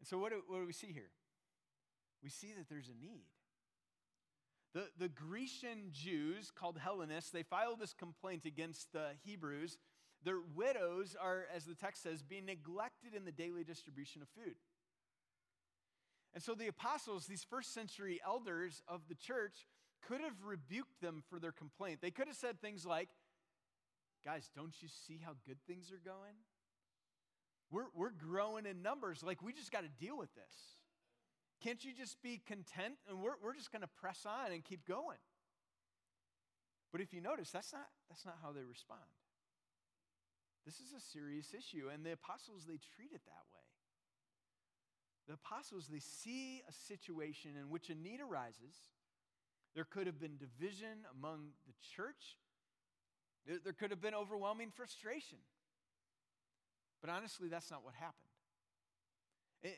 And 0.00 0.08
so, 0.08 0.18
what 0.18 0.32
do, 0.32 0.42
what 0.48 0.58
do 0.58 0.66
we 0.66 0.72
see 0.72 0.90
here? 0.92 1.10
We 2.24 2.28
see 2.28 2.52
that 2.58 2.68
there's 2.68 2.88
a 2.88 3.00
need. 3.00 3.26
The, 4.74 4.88
the 4.98 5.08
Grecian 5.08 5.90
Jews, 5.90 6.50
called 6.54 6.78
Hellenists, 6.78 7.30
they 7.30 7.42
filed 7.42 7.80
this 7.80 7.94
complaint 7.94 8.44
against 8.44 8.92
the 8.92 9.08
Hebrews 9.24 9.78
their 10.24 10.40
widows 10.54 11.16
are, 11.20 11.44
as 11.54 11.64
the 11.64 11.74
text 11.74 12.02
says, 12.02 12.20
being 12.20 12.46
neglected 12.46 13.14
in 13.14 13.24
the 13.24 13.32
daily 13.32 13.64
distribution 13.64 14.22
of 14.22 14.28
food. 14.28 14.56
And 16.34 16.42
so 16.42 16.54
the 16.54 16.66
apostles, 16.66 17.26
these 17.26 17.44
first 17.48 17.72
century 17.72 18.20
elders 18.26 18.82
of 18.88 19.02
the 19.08 19.14
church, 19.14 19.68
could 20.06 20.20
have 20.20 20.34
rebuked 20.44 21.00
them 21.00 21.22
for 21.30 21.38
their 21.38 21.52
complaint. 21.52 22.00
They 22.02 22.10
could 22.10 22.26
have 22.26 22.36
said 22.36 22.60
things 22.60 22.84
like, 22.84 23.08
Guys, 24.24 24.50
don't 24.56 24.74
you 24.82 24.88
see 24.88 25.20
how 25.24 25.34
good 25.46 25.58
things 25.68 25.92
are 25.92 26.00
going? 26.04 26.34
We're, 27.70 27.86
we're 27.94 28.10
growing 28.10 28.66
in 28.66 28.82
numbers. 28.82 29.22
Like, 29.22 29.40
we 29.40 29.52
just 29.52 29.70
got 29.70 29.82
to 29.84 30.04
deal 30.04 30.18
with 30.18 30.34
this. 30.34 30.52
Can't 31.62 31.82
you 31.84 31.92
just 31.96 32.22
be 32.22 32.40
content? 32.46 32.94
And 33.08 33.20
we're, 33.20 33.36
we're 33.42 33.54
just 33.54 33.72
going 33.72 33.82
to 33.82 33.90
press 34.00 34.26
on 34.26 34.52
and 34.52 34.62
keep 34.64 34.86
going. 34.86 35.18
But 36.92 37.00
if 37.00 37.12
you 37.12 37.20
notice, 37.20 37.50
that's 37.50 37.72
not, 37.72 37.86
that's 38.08 38.24
not 38.24 38.36
how 38.42 38.52
they 38.52 38.62
respond. 38.62 39.00
This 40.64 40.80
is 40.80 40.92
a 40.96 41.00
serious 41.00 41.54
issue, 41.54 41.88
and 41.92 42.04
the 42.04 42.12
apostles, 42.12 42.64
they 42.66 42.78
treat 42.96 43.12
it 43.12 43.22
that 43.26 43.44
way. 43.54 43.66
The 45.28 45.34
apostles, 45.34 45.88
they 45.90 46.00
see 46.00 46.62
a 46.68 46.72
situation 46.72 47.52
in 47.60 47.70
which 47.70 47.90
a 47.90 47.94
need 47.94 48.20
arises. 48.20 48.74
There 49.74 49.84
could 49.84 50.06
have 50.06 50.18
been 50.18 50.38
division 50.38 51.06
among 51.16 51.50
the 51.66 51.74
church, 51.94 52.38
there, 53.46 53.58
there 53.62 53.72
could 53.72 53.90
have 53.90 54.00
been 54.00 54.14
overwhelming 54.14 54.70
frustration. 54.74 55.38
But 57.00 57.10
honestly, 57.10 57.48
that's 57.48 57.70
not 57.70 57.84
what 57.84 57.94
happened. 57.94 58.14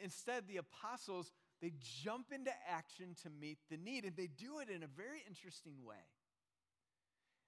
Instead, 0.03 0.49
the 0.49 0.57
apostles, 0.57 1.33
they 1.61 1.73
jump 1.81 2.27
into 2.33 2.53
action 2.69 3.17
to 3.23 3.31
meet 3.31 3.59
the 3.71 3.77
need, 3.77 4.05
and 4.05 4.17
they 4.17 4.29
do 4.29 4.61
it 4.61 4.69
in 4.69 4.83
a 4.83 4.87
very 4.87 5.23
interesting 5.27 5.85
way. 5.85 6.07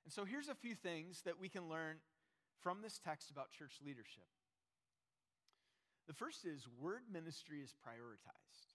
And 0.04 0.12
so 0.12 0.24
here's 0.24 0.48
a 0.48 0.54
few 0.54 0.74
things 0.74 1.22
that 1.24 1.38
we 1.38 1.48
can 1.48 1.68
learn 1.68 1.96
from 2.62 2.82
this 2.82 2.98
text 2.98 3.30
about 3.30 3.52
church 3.52 3.78
leadership. 3.84 4.26
The 6.08 6.14
first 6.14 6.44
is 6.44 6.66
word 6.80 7.02
ministry 7.12 7.60
is 7.62 7.72
prioritized. 7.86 8.74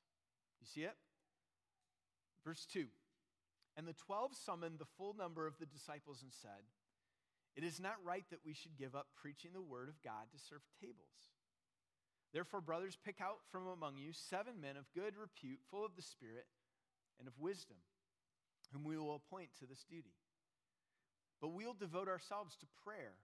You 0.62 0.68
see 0.68 0.82
it? 0.82 0.96
Verse 2.46 2.65
2 2.72 2.86
And 3.75 3.88
the 3.88 3.94
twelve 3.94 4.32
summoned 4.36 4.80
the 4.80 4.88
full 4.98 5.13
number 5.13 5.46
of 5.46 5.58
the 5.60 5.65
disciples 5.65 6.22
and 6.24 6.32
said, 6.32 6.63
It 7.56 7.63
is 7.63 7.80
not 7.80 7.96
right 8.06 8.24
that 8.30 8.46
we 8.46 8.54
should 8.54 8.77
give 8.77 8.96
up 8.96 9.08
preaching 9.15 9.51
the 9.54 9.62
word 9.62 9.89
of 9.89 10.01
God 10.01 10.32
to 10.32 10.39
serve 10.39 10.62
tables. 10.80 11.35
Therefore, 12.36 12.60
brothers, 12.60 12.98
pick 13.00 13.22
out 13.22 13.39
from 13.50 13.65
among 13.65 13.96
you 13.96 14.12
seven 14.12 14.60
men 14.60 14.75
of 14.75 14.92
good 14.92 15.15
repute, 15.15 15.60
full 15.72 15.86
of 15.86 15.96
the 15.96 16.01
Spirit 16.01 16.44
and 17.18 17.30
of 17.30 17.39
wisdom, 17.39 17.77
whom 18.74 18.84
we 18.84 18.98
will 18.98 19.15
appoint 19.15 19.56
to 19.60 19.65
this 19.65 19.86
duty. 19.89 20.12
But 21.39 21.54
we'll 21.54 21.74
devote 21.74 22.10
ourselves 22.10 22.58
to 22.58 22.65
prayer 22.84 23.15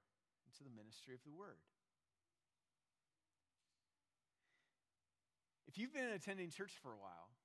and 0.45 0.55
to 0.55 0.63
the 0.63 0.69
ministry 0.69 1.13
of 1.13 1.19
the 1.25 1.37
word. 1.37 1.59
If 5.67 5.77
you've 5.77 5.93
been 5.93 6.15
attending 6.15 6.49
church 6.49 6.79
for 6.81 6.93
a 6.93 6.97
while, 6.97 7.35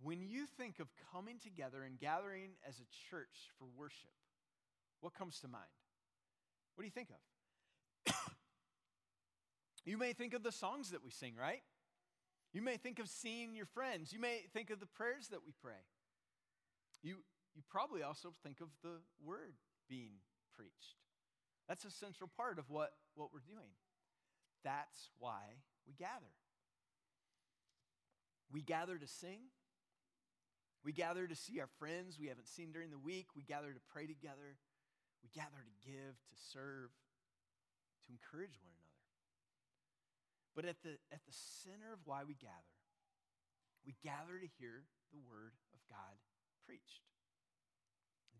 when 0.00 0.22
you 0.22 0.46
think 0.46 0.78
of 0.78 0.86
coming 1.12 1.40
together 1.42 1.82
and 1.82 1.98
gathering 1.98 2.50
as 2.62 2.78
a 2.78 2.86
church 3.10 3.50
for 3.58 3.66
worship, 3.76 4.14
what 5.00 5.14
comes 5.14 5.40
to 5.40 5.48
mind? 5.48 5.74
What 6.76 6.82
do 6.82 6.86
you 6.86 6.94
think 6.94 7.10
of? 7.10 7.31
You 9.84 9.98
may 9.98 10.12
think 10.12 10.34
of 10.34 10.42
the 10.42 10.52
songs 10.52 10.90
that 10.90 11.04
we 11.04 11.10
sing, 11.10 11.34
right? 11.38 11.62
You 12.52 12.62
may 12.62 12.76
think 12.76 12.98
of 12.98 13.08
seeing 13.08 13.54
your 13.56 13.66
friends. 13.66 14.12
You 14.12 14.20
may 14.20 14.42
think 14.52 14.70
of 14.70 14.78
the 14.78 14.86
prayers 14.86 15.28
that 15.28 15.40
we 15.44 15.52
pray. 15.62 15.82
You, 17.02 17.16
you 17.54 17.62
probably 17.68 18.02
also 18.02 18.34
think 18.42 18.60
of 18.60 18.68
the 18.82 19.00
word 19.24 19.54
being 19.88 20.12
preached. 20.54 20.96
That's 21.68 21.84
a 21.84 21.90
central 21.90 22.30
part 22.36 22.58
of 22.58 22.68
what, 22.68 22.92
what 23.14 23.32
we're 23.32 23.40
doing. 23.40 23.70
That's 24.64 25.10
why 25.18 25.40
we 25.86 25.94
gather. 25.94 26.32
We 28.52 28.62
gather 28.62 28.98
to 28.98 29.06
sing. 29.06 29.40
We 30.84 30.92
gather 30.92 31.26
to 31.26 31.34
see 31.34 31.60
our 31.60 31.68
friends 31.78 32.18
we 32.20 32.26
haven't 32.26 32.48
seen 32.48 32.72
during 32.72 32.90
the 32.90 32.98
week. 32.98 33.28
We 33.34 33.42
gather 33.42 33.72
to 33.72 33.80
pray 33.92 34.06
together. 34.06 34.58
We 35.22 35.30
gather 35.34 35.62
to 35.62 35.90
give, 35.90 36.14
to 36.28 36.36
serve, 36.52 36.90
to 38.06 38.12
encourage 38.12 38.58
one 38.60 38.74
another. 38.74 38.81
But 40.54 40.64
at 40.64 40.76
the, 40.82 41.00
at 41.10 41.24
the 41.24 41.32
center 41.64 41.92
of 41.92 42.00
why 42.04 42.22
we 42.26 42.34
gather, 42.34 42.76
we 43.86 43.94
gather 44.02 44.38
to 44.38 44.48
hear 44.58 44.84
the 45.12 45.20
word 45.20 45.52
of 45.72 45.80
God 45.88 46.16
preached. 46.66 47.02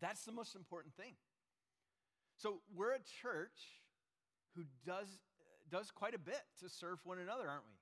That's 0.01 0.25
the 0.25 0.33
most 0.33 0.55
important 0.55 0.95
thing. 0.95 1.15
So 2.37 2.61
we're 2.75 2.93
a 2.93 3.05
church 3.23 3.81
who 4.57 4.65
does, 4.85 5.09
does 5.71 5.91
quite 5.91 6.15
a 6.15 6.19
bit 6.19 6.43
to 6.61 6.69
serve 6.69 6.99
one 7.05 7.19
another, 7.19 7.49
aren't 7.49 7.65
we? 7.65 7.79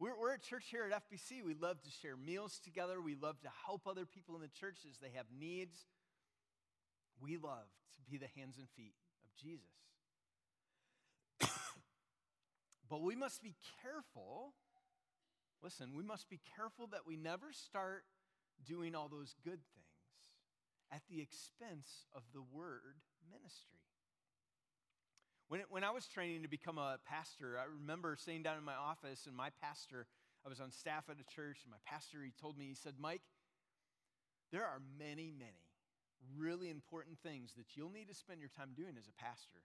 We're, 0.00 0.18
we're 0.18 0.34
a 0.34 0.38
church 0.38 0.66
here 0.70 0.88
at 0.88 1.10
FBC. 1.10 1.44
We 1.44 1.54
love 1.54 1.82
to 1.82 1.90
share 1.90 2.16
meals 2.16 2.60
together. 2.62 3.00
We 3.00 3.16
love 3.20 3.40
to 3.42 3.48
help 3.66 3.86
other 3.86 4.06
people 4.06 4.36
in 4.36 4.42
the 4.42 4.48
church 4.48 4.86
as 4.88 4.98
they 4.98 5.10
have 5.16 5.26
needs. 5.36 5.86
We 7.20 7.36
love 7.36 7.66
to 8.04 8.10
be 8.10 8.16
the 8.16 8.30
hands 8.36 8.58
and 8.58 8.68
feet 8.76 8.94
of 9.24 9.34
Jesus. 9.34 9.66
But 12.88 13.02
we 13.02 13.14
must 13.14 13.42
be 13.42 13.54
careful. 13.82 14.54
Listen, 15.62 15.94
we 15.96 16.02
must 16.02 16.28
be 16.28 16.40
careful 16.56 16.86
that 16.88 17.06
we 17.06 17.16
never 17.16 17.52
start 17.52 18.04
doing 18.66 18.94
all 18.94 19.08
those 19.08 19.34
good 19.44 19.60
things 19.74 19.88
at 20.92 21.02
the 21.10 21.20
expense 21.20 22.06
of 22.14 22.22
the 22.32 22.42
word 22.42 22.96
ministry. 23.30 23.80
When, 25.48 25.60
it, 25.60 25.66
when 25.70 25.84
I 25.84 25.90
was 25.90 26.06
training 26.06 26.42
to 26.42 26.48
become 26.48 26.78
a 26.78 26.98
pastor, 27.08 27.58
I 27.58 27.64
remember 27.80 28.16
sitting 28.16 28.42
down 28.42 28.58
in 28.58 28.64
my 28.64 28.74
office, 28.74 29.26
and 29.26 29.34
my 29.34 29.48
pastor, 29.62 30.06
I 30.44 30.48
was 30.48 30.60
on 30.60 30.70
staff 30.70 31.04
at 31.08 31.16
a 31.16 31.34
church, 31.34 31.60
and 31.64 31.72
my 31.72 31.80
pastor, 31.86 32.18
he 32.22 32.32
told 32.40 32.58
me, 32.58 32.66
he 32.66 32.74
said, 32.74 32.94
Mike, 32.98 33.22
there 34.52 34.64
are 34.64 34.80
many, 34.98 35.32
many 35.32 35.68
really 36.36 36.68
important 36.68 37.18
things 37.22 37.52
that 37.56 37.76
you'll 37.76 37.90
need 37.90 38.08
to 38.08 38.14
spend 38.14 38.40
your 38.40 38.50
time 38.50 38.70
doing 38.76 38.94
as 38.98 39.08
a 39.08 39.22
pastor. 39.22 39.64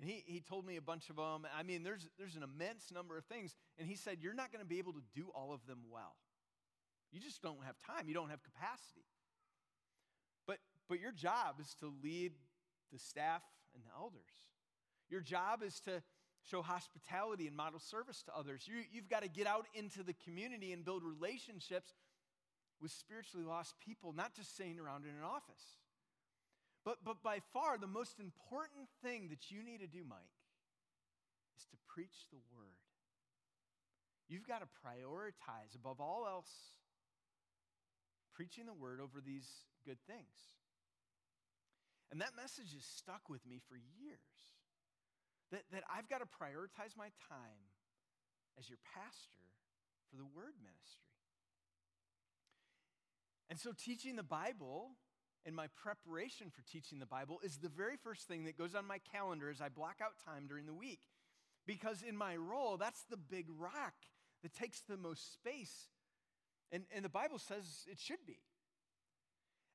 And 0.00 0.08
he, 0.08 0.22
he 0.26 0.40
told 0.40 0.64
me 0.64 0.76
a 0.76 0.82
bunch 0.82 1.10
of 1.10 1.16
them. 1.16 1.46
I 1.56 1.62
mean, 1.62 1.82
there's, 1.82 2.08
there's 2.18 2.36
an 2.36 2.42
immense 2.42 2.92
number 2.92 3.18
of 3.18 3.24
things. 3.24 3.54
And 3.78 3.88
he 3.88 3.96
said, 3.96 4.18
You're 4.20 4.34
not 4.34 4.52
going 4.52 4.62
to 4.62 4.68
be 4.68 4.78
able 4.78 4.92
to 4.92 5.02
do 5.14 5.26
all 5.34 5.52
of 5.52 5.66
them 5.66 5.78
well. 5.90 6.14
You 7.10 7.20
just 7.20 7.42
don't 7.42 7.64
have 7.64 7.76
time, 7.78 8.06
you 8.06 8.14
don't 8.14 8.30
have 8.30 8.42
capacity. 8.42 9.06
But, 10.46 10.58
but 10.88 11.00
your 11.00 11.12
job 11.12 11.56
is 11.60 11.74
to 11.80 11.92
lead 12.02 12.32
the 12.92 12.98
staff 12.98 13.42
and 13.74 13.82
the 13.82 13.90
elders. 13.96 14.20
Your 15.10 15.20
job 15.20 15.62
is 15.62 15.80
to, 15.80 16.02
show 16.48 16.62
hospitality 16.62 17.46
and 17.46 17.56
model 17.56 17.80
service 17.80 18.22
to 18.22 18.36
others. 18.36 18.62
You, 18.66 18.82
you've 18.90 19.08
got 19.08 19.22
to 19.22 19.28
get 19.28 19.46
out 19.46 19.66
into 19.74 20.02
the 20.02 20.14
community 20.24 20.72
and 20.72 20.84
build 20.84 21.02
relationships 21.02 21.92
with 22.80 22.90
spiritually 22.90 23.44
lost 23.44 23.74
people, 23.84 24.12
not 24.12 24.34
just 24.34 24.56
sitting 24.56 24.78
around 24.78 25.04
in 25.04 25.10
an 25.10 25.24
office. 25.24 25.76
But, 26.84 26.98
but 27.04 27.22
by 27.22 27.40
far, 27.52 27.76
the 27.76 27.86
most 27.86 28.20
important 28.20 28.88
thing 29.02 29.28
that 29.30 29.50
you 29.50 29.62
need 29.62 29.80
to 29.80 29.86
do, 29.86 30.04
Mike, 30.08 30.38
is 31.56 31.64
to 31.70 31.76
preach 31.92 32.28
the 32.30 32.38
word. 32.54 32.78
You've 34.28 34.46
got 34.46 34.60
to 34.60 34.68
prioritize, 34.84 35.74
above 35.74 36.00
all 36.00 36.26
else, 36.26 36.52
preaching 38.34 38.66
the 38.66 38.74
word 38.74 39.00
over 39.00 39.20
these 39.24 39.48
good 39.84 39.98
things. 40.06 40.54
And 42.10 42.20
that 42.20 42.36
message 42.36 42.72
has 42.72 42.84
stuck 42.84 43.28
with 43.28 43.44
me 43.46 43.60
for 43.68 43.76
years. 43.76 44.54
That, 45.50 45.62
that 45.72 45.82
I've 45.88 46.08
got 46.08 46.20
to 46.20 46.28
prioritize 46.28 46.96
my 46.96 47.08
time 47.28 47.72
as 48.58 48.68
your 48.68 48.78
pastor 48.94 49.48
for 50.10 50.16
the 50.16 50.24
word 50.24 50.52
ministry. 50.60 51.08
And 53.48 53.58
so, 53.58 53.72
teaching 53.72 54.16
the 54.16 54.22
Bible 54.22 54.92
and 55.46 55.54
my 55.54 55.66
preparation 55.82 56.50
for 56.50 56.62
teaching 56.62 56.98
the 56.98 57.06
Bible 57.06 57.40
is 57.42 57.58
the 57.58 57.68
very 57.68 57.96
first 57.96 58.28
thing 58.28 58.44
that 58.44 58.58
goes 58.58 58.74
on 58.74 58.86
my 58.86 58.98
calendar 59.12 59.50
as 59.50 59.60
I 59.60 59.68
block 59.68 59.96
out 60.02 60.12
time 60.24 60.46
during 60.46 60.66
the 60.66 60.74
week. 60.74 61.00
Because 61.66 62.02
in 62.02 62.16
my 62.16 62.36
role, 62.36 62.76
that's 62.76 63.04
the 63.10 63.16
big 63.16 63.46
rock 63.58 63.94
that 64.42 64.54
takes 64.54 64.80
the 64.80 64.96
most 64.96 65.32
space. 65.34 65.88
And, 66.72 66.84
and 66.94 67.04
the 67.04 67.10
Bible 67.10 67.38
says 67.38 67.84
it 67.90 67.98
should 67.98 68.24
be. 68.26 68.38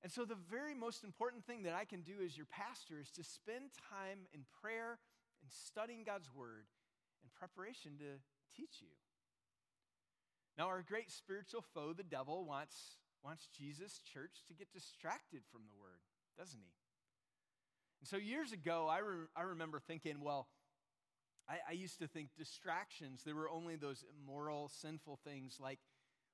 And 0.03 0.11
so, 0.11 0.25
the 0.25 0.37
very 0.51 0.73
most 0.73 1.05
important 1.05 1.45
thing 1.45 1.63
that 1.63 1.73
I 1.73 1.85
can 1.85 2.01
do 2.01 2.15
as 2.25 2.35
your 2.35 2.45
pastor 2.47 2.99
is 2.99 3.09
to 3.11 3.23
spend 3.23 3.71
time 3.89 4.27
in 4.33 4.41
prayer 4.61 4.99
and 5.41 5.49
studying 5.49 6.03
God's 6.03 6.29
word 6.33 6.65
in 7.23 7.29
preparation 7.33 7.93
to 7.99 8.19
teach 8.55 8.81
you. 8.81 8.89
Now, 10.57 10.67
our 10.67 10.83
great 10.83 11.09
spiritual 11.09 11.63
foe, 11.73 11.93
the 11.93 12.03
devil, 12.03 12.45
wants, 12.45 12.75
wants 13.23 13.47
Jesus' 13.57 14.01
church 14.13 14.43
to 14.47 14.53
get 14.53 14.73
distracted 14.73 15.41
from 15.51 15.61
the 15.65 15.79
word, 15.79 16.01
doesn't 16.37 16.59
he? 16.59 16.73
And 18.01 18.07
so, 18.07 18.17
years 18.17 18.51
ago, 18.51 18.87
I, 18.89 18.99
re- 18.99 19.31
I 19.35 19.43
remember 19.43 19.79
thinking, 19.79 20.21
well, 20.21 20.47
I, 21.47 21.57
I 21.69 21.71
used 21.73 21.99
to 21.99 22.07
think 22.07 22.29
distractions, 22.37 23.23
there 23.23 23.35
were 23.35 23.49
only 23.49 23.75
those 23.75 24.03
immoral, 24.19 24.69
sinful 24.69 25.19
things 25.23 25.57
like 25.59 25.79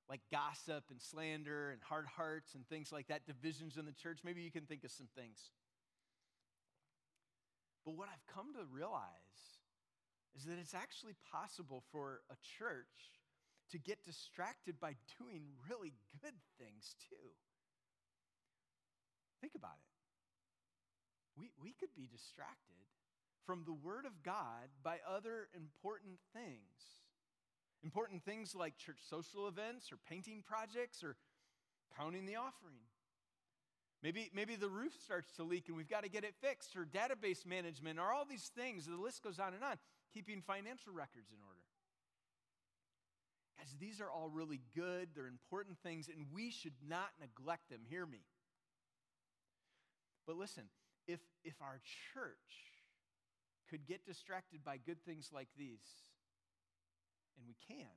like 0.08 0.20
gossip 0.32 0.82
and 0.90 1.00
slander 1.00 1.70
and 1.70 1.80
hard 1.88 2.04
hearts 2.04 2.56
and 2.56 2.66
things 2.66 2.90
like 2.90 3.06
that, 3.06 3.26
divisions 3.26 3.76
in 3.76 3.86
the 3.86 3.92
church. 3.92 4.18
Maybe 4.24 4.42
you 4.42 4.50
can 4.50 4.66
think 4.66 4.82
of 4.82 4.90
some 4.90 5.06
things. 5.14 5.38
But 7.86 7.96
what 7.96 8.08
I've 8.12 8.26
come 8.26 8.52
to 8.54 8.64
realize 8.74 9.62
is 10.36 10.44
that 10.46 10.58
it's 10.58 10.74
actually 10.74 11.14
possible 11.30 11.84
for 11.92 12.22
a 12.28 12.34
church 12.58 13.14
to 13.70 13.78
get 13.78 14.04
distracted 14.04 14.80
by 14.80 14.96
doing 15.16 15.42
really 15.70 15.94
good 16.20 16.34
things 16.58 16.96
too. 17.08 17.30
Think 19.40 19.54
about 19.54 19.78
it. 19.78 19.90
We, 21.60 21.72
could 21.78 21.94
be 21.96 22.08
distracted 22.10 22.80
from 23.46 23.64
the 23.64 23.72
Word 23.72 24.06
of 24.06 24.22
God 24.22 24.68
by 24.82 24.98
other 25.08 25.48
important 25.54 26.18
things. 26.32 27.02
Important 27.82 28.24
things 28.24 28.54
like 28.54 28.76
church 28.76 29.00
social 29.08 29.48
events 29.48 29.90
or 29.92 29.96
painting 30.08 30.42
projects 30.46 31.02
or 31.02 31.16
counting 31.96 32.26
the 32.26 32.36
offering. 32.36 32.84
Maybe, 34.02 34.30
maybe 34.34 34.56
the 34.56 34.68
roof 34.68 34.92
starts 35.04 35.30
to 35.32 35.42
leak 35.42 35.68
and 35.68 35.76
we've 35.76 35.88
got 35.88 36.04
to 36.04 36.10
get 36.10 36.24
it 36.24 36.34
fixed, 36.40 36.74
or 36.74 36.86
database 36.86 37.44
management, 37.44 37.98
or 37.98 38.12
all 38.12 38.24
these 38.24 38.50
things. 38.56 38.86
The 38.86 38.96
list 38.96 39.22
goes 39.22 39.38
on 39.38 39.52
and 39.52 39.62
on. 39.62 39.76
Keeping 40.14 40.40
financial 40.40 40.92
records 40.92 41.30
in 41.30 41.38
order. 41.46 41.60
Guys, 43.58 43.74
these 43.78 44.00
are 44.00 44.10
all 44.10 44.30
really 44.30 44.60
good, 44.74 45.08
they're 45.14 45.26
important 45.26 45.76
things, 45.82 46.08
and 46.08 46.26
we 46.34 46.50
should 46.50 46.72
not 46.88 47.10
neglect 47.20 47.68
them. 47.68 47.80
Hear 47.90 48.06
me. 48.06 48.22
But 50.26 50.36
listen, 50.36 50.64
if, 51.10 51.20
if 51.44 51.54
our 51.60 51.80
church 52.14 52.54
could 53.68 53.86
get 53.86 54.06
distracted 54.06 54.64
by 54.64 54.78
good 54.78 55.02
things 55.04 55.30
like 55.32 55.48
these, 55.58 55.86
and 57.36 57.46
we 57.46 57.56
can. 57.66 57.94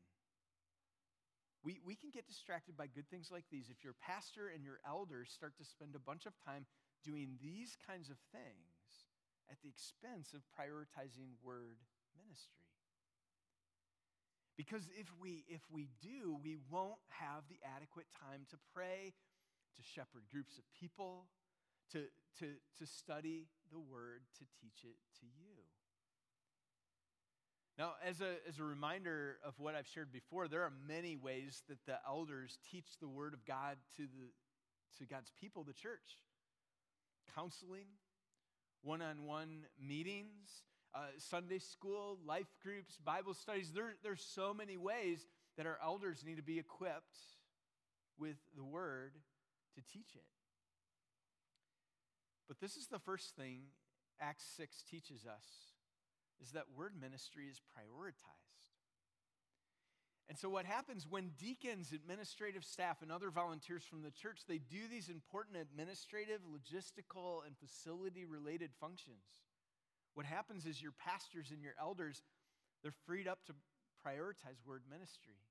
We, 1.63 1.79
we 1.85 1.95
can 1.95 2.11
get 2.11 2.27
distracted 2.27 2.75
by 2.75 2.87
good 2.87 3.07
things 3.09 3.29
like 3.31 3.45
these 3.49 3.71
if 3.71 3.83
your 3.83 3.95
pastor 4.03 4.51
and 4.53 4.65
your 4.65 4.83
elders 4.85 5.31
start 5.31 5.55
to 5.57 5.63
spend 5.63 5.95
a 5.95 5.99
bunch 6.03 6.25
of 6.25 6.33
time 6.43 6.65
doing 7.03 7.39
these 7.41 7.77
kinds 7.87 8.09
of 8.09 8.19
things 8.35 9.07
at 9.49 9.57
the 9.63 9.69
expense 9.69 10.35
of 10.35 10.43
prioritizing 10.51 11.39
word 11.43 11.79
ministry. 12.19 12.67
Because 14.55 14.91
if 14.93 15.07
we, 15.17 15.43
if 15.49 15.63
we 15.71 15.89
do, 16.01 16.37
we 16.43 16.57
won't 16.69 17.01
have 17.09 17.47
the 17.49 17.57
adequate 17.63 18.07
time 18.13 18.45
to 18.51 18.57
pray, 18.75 19.13
to 19.75 19.81
shepherd 19.81 20.29
groups 20.29 20.59
of 20.59 20.63
people, 20.77 21.25
to, 21.93 22.03
to, 22.39 22.47
to 22.79 22.85
study 22.85 23.47
the 23.71 23.79
word, 23.79 24.21
to 24.39 24.45
teach 24.61 24.83
it 24.83 24.97
to 25.19 25.25
you. 25.25 25.63
Now, 27.77 27.93
as 28.07 28.21
a, 28.21 28.35
as 28.47 28.59
a 28.59 28.63
reminder 28.63 29.37
of 29.43 29.55
what 29.57 29.73
I've 29.73 29.87
shared 29.87 30.11
before, 30.11 30.47
there 30.47 30.61
are 30.61 30.73
many 30.87 31.15
ways 31.15 31.63
that 31.69 31.79
the 31.87 31.97
elders 32.07 32.59
teach 32.71 32.85
the 33.01 33.07
Word 33.07 33.33
of 33.33 33.45
God 33.45 33.77
to, 33.97 34.03
the, 34.03 34.99
to 34.99 35.05
God's 35.09 35.31
people, 35.41 35.63
the 35.63 35.73
church. 35.73 36.21
Counseling, 37.35 37.87
one 38.83 39.01
on 39.01 39.25
one 39.25 39.65
meetings, 39.81 40.61
uh, 40.93 40.99
Sunday 41.17 41.57
school, 41.57 42.19
life 42.27 42.53
groups, 42.61 42.99
Bible 43.03 43.33
studies. 43.33 43.71
There, 43.73 43.95
there's 44.03 44.23
so 44.23 44.53
many 44.53 44.77
ways 44.77 45.25
that 45.57 45.65
our 45.65 45.79
elders 45.83 46.23
need 46.23 46.37
to 46.37 46.43
be 46.43 46.59
equipped 46.59 47.17
with 48.19 48.37
the 48.55 48.63
Word 48.63 49.13
to 49.73 49.81
teach 49.91 50.15
it. 50.15 50.21
But 52.53 52.61
this 52.61 52.77
is 52.77 52.85
the 52.85 52.99
first 52.99 53.35
thing 53.35 53.61
Acts 54.21 54.45
6 54.57 54.83
teaches 54.83 55.25
us 55.25 55.73
is 56.39 56.51
that 56.51 56.69
word 56.77 56.93
ministry 57.01 57.45
is 57.49 57.59
prioritized. 57.73 58.77
And 60.29 60.37
so, 60.37 60.49
what 60.49 60.65
happens 60.65 61.07
when 61.09 61.31
deacons, 61.39 61.91
administrative 61.93 62.63
staff, 62.63 63.01
and 63.01 63.11
other 63.11 63.31
volunteers 63.31 63.83
from 63.83 64.03
the 64.03 64.11
church 64.11 64.41
they 64.47 64.59
do 64.59 64.87
these 64.87 65.09
important 65.09 65.57
administrative, 65.57 66.41
logistical, 66.45 67.41
and 67.43 67.57
facility 67.57 68.23
related 68.23 68.69
functions? 68.79 69.25
What 70.13 70.27
happens 70.27 70.67
is 70.67 70.79
your 70.79 70.93
pastors 71.03 71.49
and 71.49 71.63
your 71.63 71.73
elders 71.81 72.21
they're 72.83 72.93
freed 73.07 73.27
up 73.27 73.39
to 73.47 73.53
prioritize 74.05 74.61
word 74.63 74.83
ministry. 74.87 75.41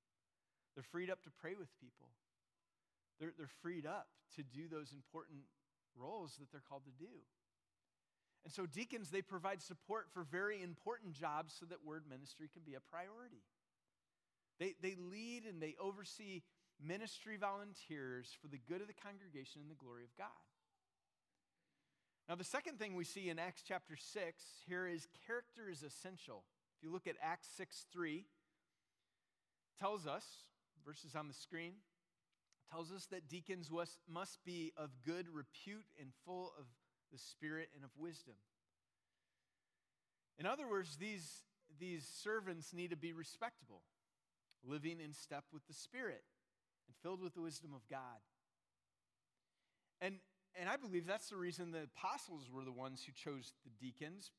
They're 0.76 0.86
freed 0.92 1.10
up 1.10 1.24
to 1.24 1.30
pray 1.40 1.54
with 1.58 1.68
people. 1.80 2.06
They're, 3.18 3.32
they're 3.36 3.50
freed 3.60 3.86
up 3.86 4.06
to 4.36 4.44
do 4.44 4.68
those 4.68 4.92
important 4.92 5.40
roles 5.96 6.36
that 6.38 6.50
they're 6.50 6.62
called 6.66 6.84
to 6.84 7.04
do. 7.04 7.12
And 8.44 8.52
so, 8.52 8.66
deacons, 8.66 9.10
they 9.10 9.22
provide 9.22 9.62
support 9.62 10.06
for 10.12 10.24
very 10.24 10.62
important 10.62 11.12
jobs 11.12 11.54
so 11.58 11.66
that 11.66 11.84
word 11.84 12.04
ministry 12.08 12.48
can 12.52 12.62
be 12.66 12.74
a 12.74 12.80
priority. 12.80 13.44
They, 14.58 14.74
they 14.82 14.96
lead 14.98 15.44
and 15.48 15.62
they 15.62 15.76
oversee 15.80 16.42
ministry 16.84 17.36
volunteers 17.36 18.34
for 18.40 18.48
the 18.48 18.58
good 18.58 18.80
of 18.80 18.88
the 18.88 18.94
congregation 18.94 19.62
and 19.62 19.70
the 19.70 19.76
glory 19.78 20.02
of 20.02 20.16
God. 20.18 20.26
Now, 22.28 22.34
the 22.34 22.44
second 22.44 22.78
thing 22.78 22.94
we 22.94 23.04
see 23.04 23.30
in 23.30 23.38
Acts 23.38 23.62
chapter 23.66 23.96
6 23.96 24.42
here 24.66 24.86
is 24.86 25.06
character 25.26 25.68
is 25.70 25.82
essential. 25.82 26.44
If 26.78 26.84
you 26.84 26.92
look 26.92 27.06
at 27.06 27.16
Acts 27.22 27.48
6 27.56 27.86
3, 27.92 28.24
tells 29.78 30.06
us, 30.06 30.24
verses 30.84 31.14
on 31.14 31.28
the 31.28 31.34
screen, 31.34 31.74
tells 32.72 32.90
us 32.90 33.06
that 33.10 33.28
deacons 33.28 33.70
was, 33.70 33.98
must 34.08 34.38
be 34.44 34.72
of 34.76 34.90
good 35.04 35.26
repute 35.32 35.84
and 36.00 36.08
full 36.24 36.52
of 36.58 36.64
the 37.12 37.18
Spirit 37.18 37.68
and 37.74 37.84
of 37.84 37.90
wisdom. 37.98 38.34
In 40.38 40.46
other 40.46 40.66
words, 40.68 40.96
these, 40.96 41.42
these 41.78 42.08
servants 42.22 42.72
need 42.72 42.90
to 42.90 42.96
be 42.96 43.12
respectable, 43.12 43.82
living 44.64 44.98
in 45.04 45.12
step 45.12 45.44
with 45.52 45.66
the 45.66 45.74
Spirit 45.74 46.22
and 46.88 46.96
filled 47.02 47.20
with 47.20 47.34
the 47.34 47.42
wisdom 47.42 47.72
of 47.74 47.86
God. 47.90 48.20
And, 50.00 50.16
and 50.58 50.68
I 50.68 50.76
believe 50.76 51.06
that's 51.06 51.28
the 51.28 51.36
reason 51.36 51.70
the 51.70 51.86
apostles 51.94 52.48
were 52.50 52.64
the 52.64 52.72
ones 52.72 53.04
who 53.04 53.12
chose 53.12 53.52
the 53.64 53.70
deacons. 53.84 54.30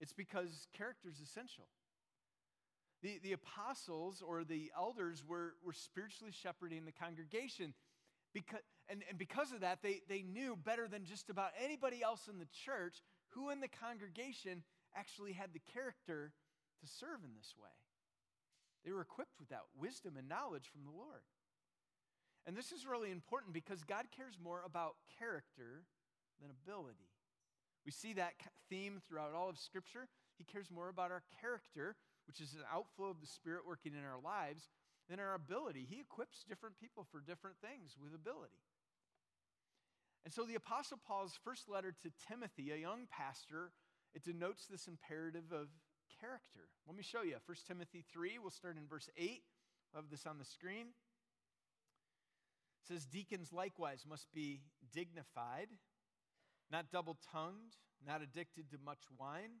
It's 0.00 0.12
because 0.12 0.66
character 0.76 1.08
is 1.08 1.20
essential. 1.20 1.68
The, 3.04 3.20
the 3.22 3.32
apostles 3.32 4.22
or 4.26 4.44
the 4.44 4.72
elders 4.72 5.22
were, 5.28 5.54
were 5.62 5.74
spiritually 5.74 6.32
shepherding 6.32 6.86
the 6.86 6.92
congregation. 6.92 7.74
Because, 8.32 8.64
and, 8.88 9.04
and 9.10 9.18
because 9.18 9.52
of 9.52 9.60
that, 9.60 9.80
they, 9.82 10.00
they 10.08 10.22
knew 10.22 10.56
better 10.56 10.88
than 10.88 11.04
just 11.04 11.28
about 11.28 11.50
anybody 11.62 12.02
else 12.02 12.28
in 12.32 12.38
the 12.38 12.48
church 12.64 13.04
who 13.36 13.50
in 13.50 13.60
the 13.60 13.68
congregation 13.68 14.64
actually 14.96 15.34
had 15.34 15.52
the 15.52 15.60
character 15.74 16.32
to 16.80 16.86
serve 16.88 17.20
in 17.22 17.36
this 17.36 17.52
way. 17.60 17.76
They 18.84 18.92
were 18.92 19.02
equipped 19.02 19.38
with 19.38 19.50
that 19.50 19.68
wisdom 19.78 20.16
and 20.16 20.26
knowledge 20.26 20.70
from 20.72 20.84
the 20.84 20.96
Lord. 20.96 21.28
And 22.46 22.56
this 22.56 22.72
is 22.72 22.86
really 22.86 23.10
important 23.10 23.52
because 23.52 23.82
God 23.84 24.06
cares 24.16 24.38
more 24.42 24.62
about 24.64 24.96
character 25.18 25.84
than 26.40 26.50
ability. 26.50 27.12
We 27.84 27.92
see 27.92 28.14
that 28.14 28.32
theme 28.70 29.00
throughout 29.06 29.34
all 29.34 29.50
of 29.50 29.58
Scripture. 29.58 30.08
He 30.38 30.44
cares 30.44 30.70
more 30.70 30.88
about 30.88 31.10
our 31.10 31.22
character, 31.40 31.96
which 32.26 32.40
is 32.40 32.54
an 32.54 32.66
outflow 32.72 33.10
of 33.10 33.20
the 33.20 33.26
Spirit 33.26 33.62
working 33.66 33.92
in 33.92 34.04
our 34.04 34.20
lives, 34.20 34.68
than 35.08 35.20
our 35.20 35.34
ability. 35.34 35.86
He 35.88 36.00
equips 36.00 36.44
different 36.48 36.80
people 36.80 37.06
for 37.10 37.20
different 37.20 37.56
things 37.60 37.96
with 38.00 38.14
ability. 38.14 38.62
And 40.24 40.32
so 40.32 40.44
the 40.44 40.54
Apostle 40.54 40.98
Paul's 41.06 41.38
first 41.44 41.68
letter 41.68 41.94
to 42.02 42.10
Timothy, 42.28 42.72
a 42.72 42.76
young 42.76 43.06
pastor, 43.10 43.72
it 44.14 44.24
denotes 44.24 44.66
this 44.66 44.88
imperative 44.88 45.52
of 45.52 45.68
character. 46.20 46.70
Let 46.86 46.96
me 46.96 47.02
show 47.02 47.22
you. 47.22 47.36
1 47.44 47.56
Timothy 47.68 48.04
3, 48.10 48.38
we'll 48.38 48.50
start 48.50 48.76
in 48.76 48.86
verse 48.86 49.10
8. 49.16 49.42
We'll 49.92 50.02
have 50.02 50.10
this 50.10 50.26
on 50.26 50.38
the 50.38 50.44
screen. 50.44 50.86
It 52.80 52.88
says, 52.88 53.04
Deacons 53.04 53.52
likewise 53.52 54.04
must 54.08 54.32
be 54.32 54.60
dignified, 54.92 55.68
not 56.70 56.90
double 56.90 57.18
tongued, 57.32 57.76
not 58.06 58.22
addicted 58.22 58.70
to 58.70 58.78
much 58.84 59.02
wine, 59.18 59.60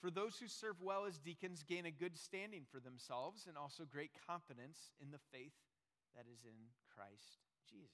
For 0.00 0.10
those 0.10 0.36
who 0.38 0.48
serve 0.48 0.76
well 0.82 1.06
as 1.06 1.18
deacons 1.18 1.64
gain 1.66 1.86
a 1.86 1.90
good 1.90 2.18
standing 2.18 2.64
for 2.70 2.80
themselves 2.80 3.46
and 3.48 3.56
also 3.56 3.84
great 3.90 4.10
confidence 4.26 4.90
in 5.00 5.10
the 5.10 5.20
faith 5.32 5.54
that 6.14 6.26
is 6.30 6.44
in 6.44 6.54
Christ 6.94 7.40
Jesus. 7.70 7.90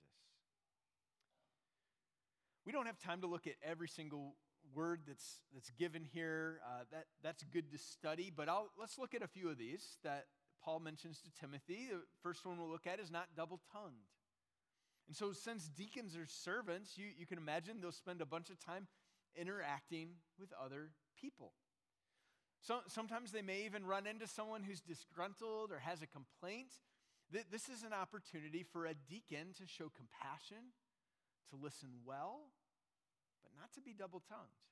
We 2.66 2.72
don't 2.72 2.86
have 2.86 2.98
time 2.98 3.20
to 3.22 3.26
look 3.26 3.46
at 3.46 3.54
every 3.62 3.88
single 3.88 4.34
word 4.74 5.00
that's, 5.06 5.40
that's 5.54 5.70
given 5.70 6.04
here. 6.12 6.60
Uh, 6.64 6.84
that, 6.92 7.06
that's 7.22 7.42
good 7.44 7.70
to 7.72 7.78
study, 7.78 8.32
but 8.34 8.48
I'll, 8.48 8.70
let's 8.78 8.98
look 8.98 9.14
at 9.14 9.22
a 9.22 9.28
few 9.28 9.48
of 9.48 9.58
these 9.58 9.98
that 10.04 10.26
Paul 10.62 10.80
mentions 10.80 11.20
to 11.22 11.30
Timothy. 11.40 11.88
The 11.90 12.00
first 12.22 12.44
one 12.44 12.58
we'll 12.58 12.70
look 12.70 12.86
at 12.86 13.00
is 13.00 13.10
not 13.10 13.28
double 13.36 13.60
tongued. 13.72 14.06
And 15.08 15.16
so, 15.16 15.32
since 15.32 15.68
deacons 15.68 16.16
are 16.16 16.26
servants, 16.26 16.96
you, 16.96 17.06
you 17.18 17.26
can 17.26 17.38
imagine 17.38 17.80
they'll 17.80 17.90
spend 17.90 18.20
a 18.20 18.26
bunch 18.26 18.50
of 18.50 18.64
time 18.64 18.86
interacting 19.34 20.10
with 20.38 20.50
other 20.52 20.90
people. 21.20 21.52
So, 22.62 22.80
sometimes 22.88 23.32
they 23.32 23.42
may 23.42 23.64
even 23.64 23.86
run 23.86 24.06
into 24.06 24.26
someone 24.26 24.62
who's 24.62 24.80
disgruntled 24.80 25.72
or 25.72 25.78
has 25.78 26.02
a 26.02 26.06
complaint. 26.06 26.72
This 27.30 27.68
is 27.68 27.84
an 27.84 27.92
opportunity 27.92 28.64
for 28.64 28.86
a 28.86 28.94
deacon 29.08 29.54
to 29.58 29.66
show 29.66 29.90
compassion 29.94 30.74
to 31.50 31.56
listen 31.56 31.90
well, 32.04 32.50
but 33.42 33.52
not 33.58 33.72
to 33.74 33.80
be 33.80 33.92
double 33.92 34.20
tongued. 34.28 34.66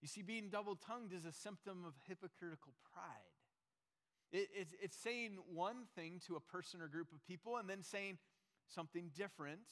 You 0.00 0.08
see, 0.08 0.22
being 0.22 0.48
double 0.48 0.76
tongued 0.76 1.12
is 1.12 1.24
a 1.24 1.32
symptom 1.32 1.84
of 1.84 1.94
hypocritical 2.06 2.74
pride. 2.92 3.34
It, 4.32 4.48
it's, 4.54 4.74
it's 4.80 4.96
saying 4.96 5.38
one 5.52 5.86
thing 5.94 6.20
to 6.26 6.36
a 6.36 6.40
person 6.40 6.80
or 6.80 6.88
group 6.88 7.12
of 7.12 7.24
people 7.26 7.56
and 7.56 7.68
then 7.68 7.82
saying 7.82 8.18
something 8.66 9.10
different 9.14 9.68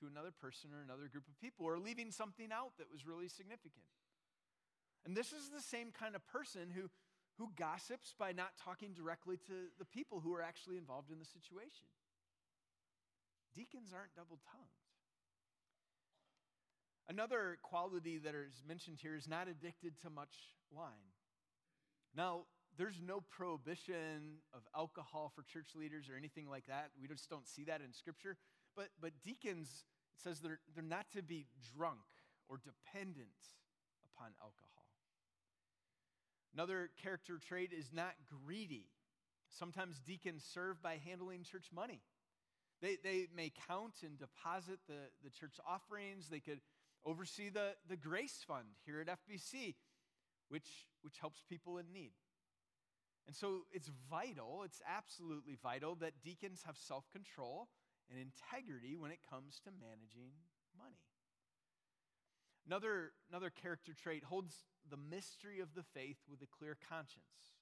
to 0.00 0.06
another 0.06 0.30
person 0.30 0.70
or 0.74 0.82
another 0.82 1.08
group 1.08 1.24
of 1.26 1.40
people, 1.40 1.64
or 1.64 1.78
leaving 1.78 2.10
something 2.10 2.52
out 2.52 2.72
that 2.78 2.92
was 2.92 3.06
really 3.06 3.28
significant. 3.28 3.88
And 5.06 5.16
this 5.16 5.32
is 5.32 5.48
the 5.54 5.62
same 5.62 5.92
kind 5.96 6.16
of 6.16 6.26
person 6.26 6.68
who, 6.74 6.90
who 7.38 7.48
gossips 7.56 8.12
by 8.18 8.32
not 8.32 8.50
talking 8.62 8.92
directly 8.92 9.36
to 9.46 9.70
the 9.78 9.84
people 9.84 10.18
who 10.20 10.34
are 10.34 10.42
actually 10.42 10.76
involved 10.76 11.12
in 11.12 11.20
the 11.20 11.24
situation. 11.24 11.86
Deacons 13.54 13.94
aren't 13.94 14.14
double 14.16 14.40
tongued. 14.50 14.66
Another 17.08 17.56
quality 17.62 18.18
that 18.18 18.34
is 18.34 18.64
mentioned 18.66 18.98
here 19.00 19.14
is 19.14 19.28
not 19.28 19.46
addicted 19.46 19.96
to 20.02 20.10
much 20.10 20.34
wine. 20.72 21.14
Now, 22.16 22.46
there's 22.76 23.00
no 23.00 23.20
prohibition 23.30 24.42
of 24.52 24.62
alcohol 24.74 25.30
for 25.34 25.42
church 25.42 25.68
leaders 25.78 26.10
or 26.10 26.16
anything 26.16 26.50
like 26.50 26.66
that. 26.66 26.90
We 27.00 27.06
just 27.06 27.30
don't 27.30 27.46
see 27.46 27.62
that 27.64 27.80
in 27.80 27.92
Scripture. 27.92 28.36
But, 28.74 28.88
but 29.00 29.12
deacons, 29.22 29.84
it 30.16 30.22
says 30.22 30.40
they're, 30.40 30.58
they're 30.74 30.82
not 30.82 31.06
to 31.14 31.22
be 31.22 31.46
drunk 31.76 32.04
or 32.48 32.58
dependent 32.58 33.38
upon 34.04 34.32
alcohol. 34.42 34.75
Another 36.54 36.90
character 37.02 37.38
trait 37.38 37.72
is 37.72 37.90
not 37.92 38.14
greedy. 38.44 38.86
Sometimes 39.50 40.00
deacons 40.00 40.44
serve 40.52 40.82
by 40.82 41.00
handling 41.04 41.44
church 41.44 41.66
money. 41.74 42.00
They, 42.82 42.96
they 43.02 43.28
may 43.34 43.52
count 43.68 43.94
and 44.02 44.18
deposit 44.18 44.78
the, 44.86 45.08
the 45.24 45.30
church 45.30 45.56
offerings. 45.66 46.28
They 46.28 46.40
could 46.40 46.60
oversee 47.04 47.48
the, 47.48 47.74
the 47.88 47.96
Grace 47.96 48.44
Fund 48.46 48.66
here 48.84 49.00
at 49.00 49.06
FBC, 49.06 49.74
which, 50.48 50.68
which 51.02 51.18
helps 51.18 51.42
people 51.48 51.78
in 51.78 51.92
need. 51.92 52.12
And 53.26 53.34
so 53.34 53.62
it's 53.72 53.90
vital, 54.10 54.62
it's 54.64 54.80
absolutely 54.86 55.56
vital 55.60 55.96
that 55.96 56.12
deacons 56.22 56.62
have 56.64 56.76
self 56.76 57.10
control 57.10 57.68
and 58.10 58.20
integrity 58.20 58.94
when 58.96 59.10
it 59.10 59.18
comes 59.28 59.60
to 59.64 59.70
managing 59.80 60.30
money. 60.78 61.00
Another, 62.66 63.12
another 63.30 63.50
character 63.50 63.92
trait 63.94 64.24
holds 64.24 64.54
the 64.90 64.96
mystery 64.96 65.60
of 65.60 65.74
the 65.74 65.82
faith 65.82 66.18
with 66.28 66.42
a 66.42 66.46
clear 66.46 66.76
conscience. 66.88 67.54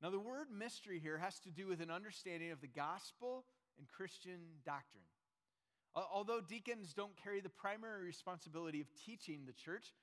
Now, 0.00 0.10
the 0.10 0.20
word 0.20 0.46
mystery 0.56 1.00
here 1.00 1.18
has 1.18 1.40
to 1.40 1.50
do 1.50 1.66
with 1.66 1.80
an 1.80 1.90
understanding 1.90 2.52
of 2.52 2.60
the 2.60 2.68
gospel 2.68 3.44
and 3.76 3.88
Christian 3.88 4.38
doctrine. 4.64 5.04
Although 5.94 6.40
deacons 6.40 6.92
don't 6.92 7.16
carry 7.22 7.40
the 7.40 7.48
primary 7.48 8.04
responsibility 8.04 8.80
of 8.80 8.86
teaching 9.04 9.40
the 9.46 9.52
church, 9.52 9.94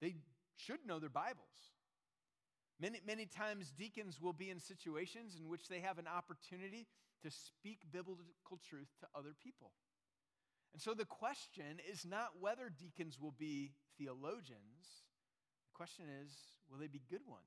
they 0.00 0.16
should 0.56 0.84
know 0.84 0.98
their 0.98 1.08
Bibles. 1.08 1.70
Many, 2.80 3.00
many 3.06 3.26
times, 3.26 3.72
deacons 3.78 4.20
will 4.20 4.32
be 4.32 4.50
in 4.50 4.58
situations 4.58 5.36
in 5.38 5.48
which 5.48 5.68
they 5.68 5.78
have 5.78 5.98
an 5.98 6.08
opportunity 6.08 6.88
to 7.22 7.30
speak 7.30 7.82
biblical 7.92 8.58
truth 8.68 8.88
to 9.00 9.06
other 9.14 9.34
people. 9.40 9.70
And 10.74 10.82
so 10.82 10.92
the 10.92 11.04
question 11.04 11.78
is 11.88 12.04
not 12.04 12.32
whether 12.40 12.68
deacons 12.68 13.18
will 13.20 13.34
be 13.38 13.72
theologians, 13.96 15.06
the 15.70 15.76
question 15.76 16.06
is, 16.24 16.34
will 16.68 16.78
they 16.78 16.88
be 16.88 17.00
good 17.08 17.22
ones? 17.28 17.42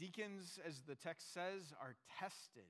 Deacons, 0.00 0.58
as 0.66 0.82
the 0.82 0.96
text 0.96 1.32
says, 1.32 1.72
are 1.80 1.94
tested. 2.18 2.66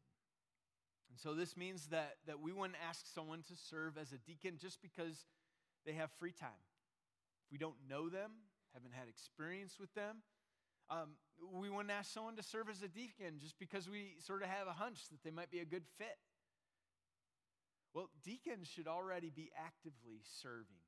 And 1.08 1.18
so 1.18 1.32
this 1.34 1.56
means 1.56 1.86
that, 1.86 2.16
that 2.26 2.40
we 2.40 2.52
wouldn't 2.52 2.78
ask 2.86 3.06
someone 3.06 3.42
to 3.48 3.56
serve 3.56 3.96
as 3.96 4.12
a 4.12 4.18
deacon 4.18 4.58
just 4.60 4.82
because 4.82 5.24
they 5.86 5.92
have 5.92 6.10
free 6.18 6.32
time. 6.32 6.64
If 7.46 7.52
we 7.52 7.56
don't 7.56 7.76
know 7.88 8.10
them, 8.10 8.32
haven't 8.74 8.92
had 8.92 9.08
experience 9.08 9.78
with 9.80 9.92
them, 9.94 10.18
um, 10.90 11.16
we 11.54 11.70
wouldn't 11.70 11.90
ask 11.90 12.12
someone 12.12 12.36
to 12.36 12.42
serve 12.42 12.68
as 12.68 12.82
a 12.82 12.88
deacon 12.88 13.38
just 13.40 13.58
because 13.58 13.88
we 13.88 14.16
sort 14.20 14.42
of 14.42 14.48
have 14.48 14.66
a 14.66 14.72
hunch 14.72 15.08
that 15.10 15.22
they 15.24 15.30
might 15.30 15.50
be 15.50 15.60
a 15.60 15.64
good 15.64 15.84
fit. 15.96 16.18
Well, 17.94 18.08
deacons 18.24 18.68
should 18.68 18.88
already 18.88 19.30
be 19.30 19.50
actively 19.56 20.22
serving, 20.40 20.82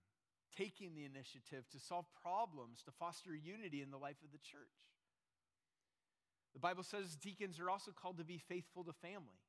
taking 0.56 0.94
the 0.94 1.04
initiative 1.04 1.68
to 1.72 1.78
solve 1.78 2.06
problems, 2.22 2.82
to 2.84 2.92
foster 2.92 3.34
unity 3.34 3.82
in 3.82 3.90
the 3.90 3.98
life 3.98 4.16
of 4.24 4.32
the 4.32 4.38
church. 4.38 4.72
The 6.54 6.60
Bible 6.60 6.82
says 6.82 7.16
deacons 7.16 7.58
are 7.60 7.68
also 7.68 7.90
called 7.90 8.18
to 8.18 8.24
be 8.24 8.38
faithful 8.38 8.84
to 8.84 8.92
family. 8.92 9.42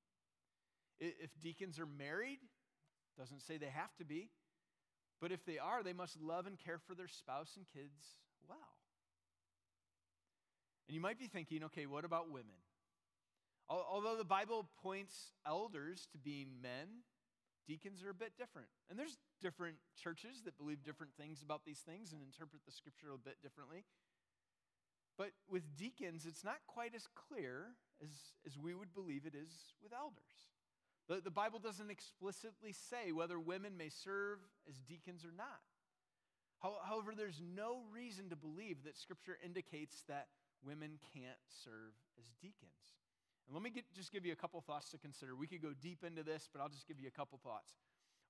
If 0.99 1.29
deacons 1.41 1.79
are 1.79 1.85
married, 1.85 2.39
doesn't 3.17 3.41
say 3.41 3.57
they 3.57 3.67
have 3.67 3.95
to 3.97 4.05
be, 4.05 4.29
but 5.21 5.31
if 5.31 5.45
they 5.45 5.57
are, 5.57 5.83
they 5.83 5.93
must 5.93 6.21
love 6.21 6.47
and 6.47 6.57
care 6.57 6.79
for 6.79 6.95
their 6.95 7.07
spouse 7.07 7.53
and 7.55 7.65
kids 7.73 8.19
well. 8.47 8.57
And 10.87 10.95
you 10.95 11.01
might 11.01 11.19
be 11.19 11.27
thinking, 11.27 11.63
okay, 11.65 11.85
what 11.85 12.05
about 12.05 12.29
women? 12.29 12.55
Although 13.69 14.17
the 14.17 14.23
Bible 14.23 14.69
points 14.83 15.31
elders 15.47 16.07
to 16.11 16.17
being 16.17 16.61
men, 16.61 17.03
deacons 17.67 18.03
are 18.03 18.09
a 18.09 18.13
bit 18.13 18.33
different. 18.37 18.67
And 18.89 18.97
there's 18.97 19.17
different 19.41 19.77
churches 20.01 20.41
that 20.45 20.57
believe 20.57 20.83
different 20.83 21.13
things 21.19 21.41
about 21.41 21.65
these 21.65 21.79
things 21.79 22.13
and 22.13 22.21
interpret 22.21 22.61
the 22.65 22.71
scripture 22.71 23.13
a 23.13 23.17
bit 23.17 23.41
differently. 23.41 23.85
But 25.17 25.31
with 25.49 25.63
deacons, 25.77 26.25
it's 26.25 26.43
not 26.43 26.59
quite 26.67 26.93
as 26.95 27.07
clear 27.15 27.75
as, 28.01 28.09
as 28.45 28.59
we 28.59 28.73
would 28.73 28.93
believe 28.93 29.25
it 29.25 29.35
is 29.35 29.73
with 29.81 29.93
elders. 29.93 30.51
The, 31.07 31.21
the 31.21 31.31
Bible 31.31 31.59
doesn't 31.59 31.91
explicitly 31.91 32.73
say 32.73 33.11
whether 33.11 33.39
women 33.39 33.77
may 33.77 33.89
serve 33.89 34.39
as 34.67 34.75
deacons 34.81 35.23
or 35.23 35.31
not. 35.35 35.61
However, 36.59 37.13
there's 37.15 37.41
no 37.55 37.81
reason 37.93 38.29
to 38.29 38.35
believe 38.35 38.83
that 38.85 38.97
Scripture 38.97 39.37
indicates 39.43 40.03
that 40.07 40.27
women 40.65 40.97
can't 41.13 41.37
serve 41.63 41.93
as 42.17 42.25
deacons. 42.41 42.97
And 43.47 43.53
let 43.53 43.63
me 43.63 43.69
get, 43.69 43.85
just 43.93 44.11
give 44.11 44.25
you 44.25 44.33
a 44.33 44.35
couple 44.35 44.59
thoughts 44.61 44.89
to 44.91 44.97
consider. 44.97 45.35
We 45.35 45.47
could 45.47 45.61
go 45.61 45.73
deep 45.81 46.03
into 46.03 46.23
this, 46.23 46.49
but 46.51 46.61
I'll 46.61 46.69
just 46.69 46.87
give 46.87 46.99
you 46.99 47.07
a 47.07 47.11
couple 47.11 47.39
thoughts. 47.43 47.73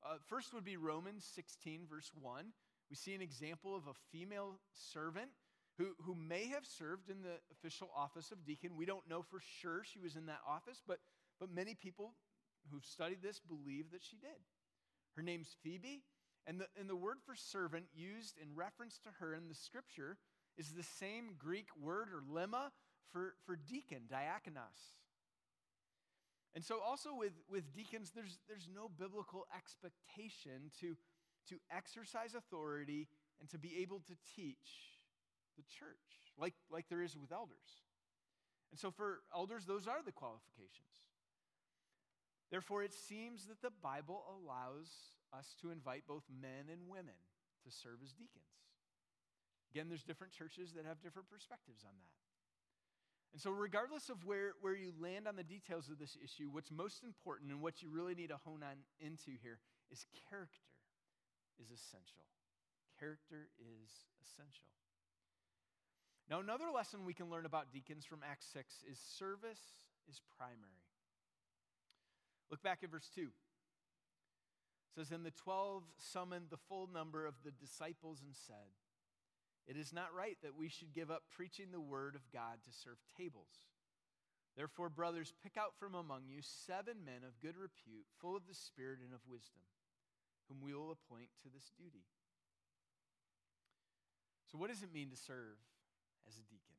Uh, 0.04 0.16
first 0.28 0.54
would 0.54 0.66
be 0.66 0.78
Romans 0.78 1.26
16, 1.36 1.88
verse 1.90 2.12
1, 2.22 2.46
We 2.90 2.96
see 2.96 3.16
an 3.16 3.22
example 3.22 3.76
of 3.76 3.88
a 3.88 3.94
female 4.12 4.60
servant 4.72 5.30
who, 5.78 5.88
who 6.04 6.16
may 6.16 6.48
have 6.48 6.66
served 6.66 7.10
in 7.10 7.22
the 7.22 7.38
official 7.52 7.90
office 7.96 8.32
of 8.32 8.46
deacon. 8.46 8.78
We 8.78 8.86
don't 8.86 9.08
know 9.10 9.22
for 9.22 9.40
sure 9.62 9.84
she 9.84 10.00
was 10.00 10.16
in 10.16 10.26
that 10.28 10.42
office, 10.48 10.82
but, 10.86 11.00
but 11.40 11.54
many 11.54 11.76
people 11.76 12.14
who've 12.72 12.86
studied 12.86 13.22
this 13.22 13.40
believe 13.40 13.92
that 13.92 14.04
she 14.04 14.18
did. 14.18 14.40
Her 15.16 15.22
name's 15.22 15.56
Phoebe, 15.64 16.04
and 16.46 16.60
the, 16.60 16.68
and 16.80 16.90
the 16.90 16.96
word 16.96 17.18
for 17.26 17.36
servant 17.36 17.86
used 17.96 18.38
in 18.42 18.56
reference 18.56 19.00
to 19.04 19.10
her 19.20 19.34
in 19.34 19.48
the 19.48 19.56
scripture 19.56 20.18
is 20.58 20.70
the 20.70 20.84
same 20.84 21.36
Greek 21.38 21.68
word 21.82 22.10
or 22.10 22.22
lemma 22.32 22.72
for, 23.12 23.34
for 23.46 23.56
deacon, 23.56 24.04
diakonos. 24.12 24.98
And 26.56 26.64
so, 26.64 26.80
also 26.80 27.14
with, 27.14 27.34
with 27.52 27.76
deacons, 27.76 28.12
there's, 28.16 28.40
there's 28.48 28.70
no 28.74 28.90
biblical 28.90 29.46
expectation 29.56 30.72
to, 30.80 30.96
to 31.50 31.56
exercise 31.70 32.34
authority 32.34 33.08
and 33.42 33.50
to 33.50 33.58
be 33.58 33.80
able 33.82 34.00
to 34.08 34.16
teach 34.36 34.96
the 35.58 35.64
church, 35.64 36.32
like, 36.40 36.54
like 36.72 36.88
there 36.90 37.02
is 37.02 37.18
with 37.18 37.34
elders. 37.34 37.84
And 38.72 38.80
so, 38.80 38.90
for 38.90 39.20
elders, 39.36 39.66
those 39.66 39.86
are 39.86 40.00
the 40.04 40.14
qualifications. 40.14 41.04
Therefore, 42.52 42.84
it 42.84 42.94
seems 42.94 43.48
that 43.48 43.62
the 43.62 43.76
Bible 43.84 44.24
allows 44.32 44.88
us 45.38 45.56
to 45.62 45.72
invite 45.72 46.04
both 46.08 46.24
men 46.30 46.72
and 46.72 46.88
women 46.88 47.20
to 47.66 47.72
serve 47.72 48.00
as 48.04 48.14
deacons. 48.14 48.48
Again, 49.74 49.90
there's 49.90 50.04
different 50.04 50.32
churches 50.32 50.72
that 50.74 50.86
have 50.86 51.02
different 51.02 51.28
perspectives 51.28 51.84
on 51.84 51.92
that. 52.00 52.25
And 53.36 53.42
so, 53.42 53.52
regardless 53.52 54.08
of 54.08 54.24
where, 54.24 54.54
where 54.62 54.74
you 54.74 54.94
land 54.98 55.28
on 55.28 55.36
the 55.36 55.44
details 55.44 55.90
of 55.90 56.00
this 56.00 56.16
issue, 56.24 56.48
what's 56.50 56.72
most 56.72 57.04
important 57.04 57.52
and 57.52 57.60
what 57.60 57.82
you 57.84 57.90
really 57.90 58.16
need 58.16 58.30
to 58.30 58.40
hone 58.46 58.64
on 58.64 58.80
into 59.02 59.36
here 59.44 59.60
is 59.92 60.06
character 60.30 60.72
is 61.60 61.68
essential. 61.68 62.24
Character 62.98 63.52
is 63.60 63.92
essential. 64.24 64.72
Now, 66.30 66.40
another 66.40 66.72
lesson 66.74 67.04
we 67.04 67.14
can 67.14 67.30
learn 67.30 67.46
about 67.46 67.74
deacons 67.74 68.06
from 68.06 68.20
Acts 68.24 68.48
6 68.54 68.86
is 68.90 68.98
service 69.20 69.84
is 70.08 70.22
primary. 70.38 70.88
Look 72.50 72.64
back 72.64 72.80
at 72.84 72.90
verse 72.90 73.12
2. 73.14 73.22
It 73.24 73.28
says, 74.96 75.12
And 75.12 75.26
the 75.26 75.32
twelve 75.32 75.84
summoned 75.98 76.46
the 76.52 76.64
full 76.70 76.88
number 76.88 77.26
of 77.26 77.34
the 77.44 77.52
disciples 77.52 78.22
and 78.26 78.34
said, 78.34 78.72
it 79.68 79.78
is 79.78 79.92
not 79.92 80.14
right 80.14 80.38
that 80.44 80.56
we 80.56 80.70
should 80.70 80.94
give 80.94 81.10
up 81.10 81.24
preaching 81.32 81.72
the 81.72 81.82
word 81.82 82.16
of 82.16 82.32
God 82.32 82.62
to 82.64 82.72
serve 82.72 82.98
tables. 83.18 83.66
Therefore, 84.56 84.90
brothers, 84.90 85.34
pick 85.44 85.58
out 85.58 85.74
from 85.78 85.96
among 85.96 86.24
you 86.28 86.40
seven 86.42 87.04
men 87.04 87.28
of 87.28 87.42
good 87.42 87.58
repute, 87.58 88.06
full 88.22 88.38
of 88.38 88.48
the 88.48 88.56
Spirit 88.56 89.00
and 89.04 89.14
of 89.14 89.20
wisdom, 89.28 89.62
whom 90.48 90.62
we 90.62 90.74
will 90.74 90.92
appoint 90.92 91.30
to 91.44 91.50
this 91.50 91.72
duty. 91.78 92.06
So, 94.52 94.58
what 94.58 94.70
does 94.70 94.84
it 94.84 94.94
mean 94.94 95.10
to 95.10 95.18
serve 95.18 95.60
as 96.28 96.36
a 96.38 96.46
deacon? 96.48 96.78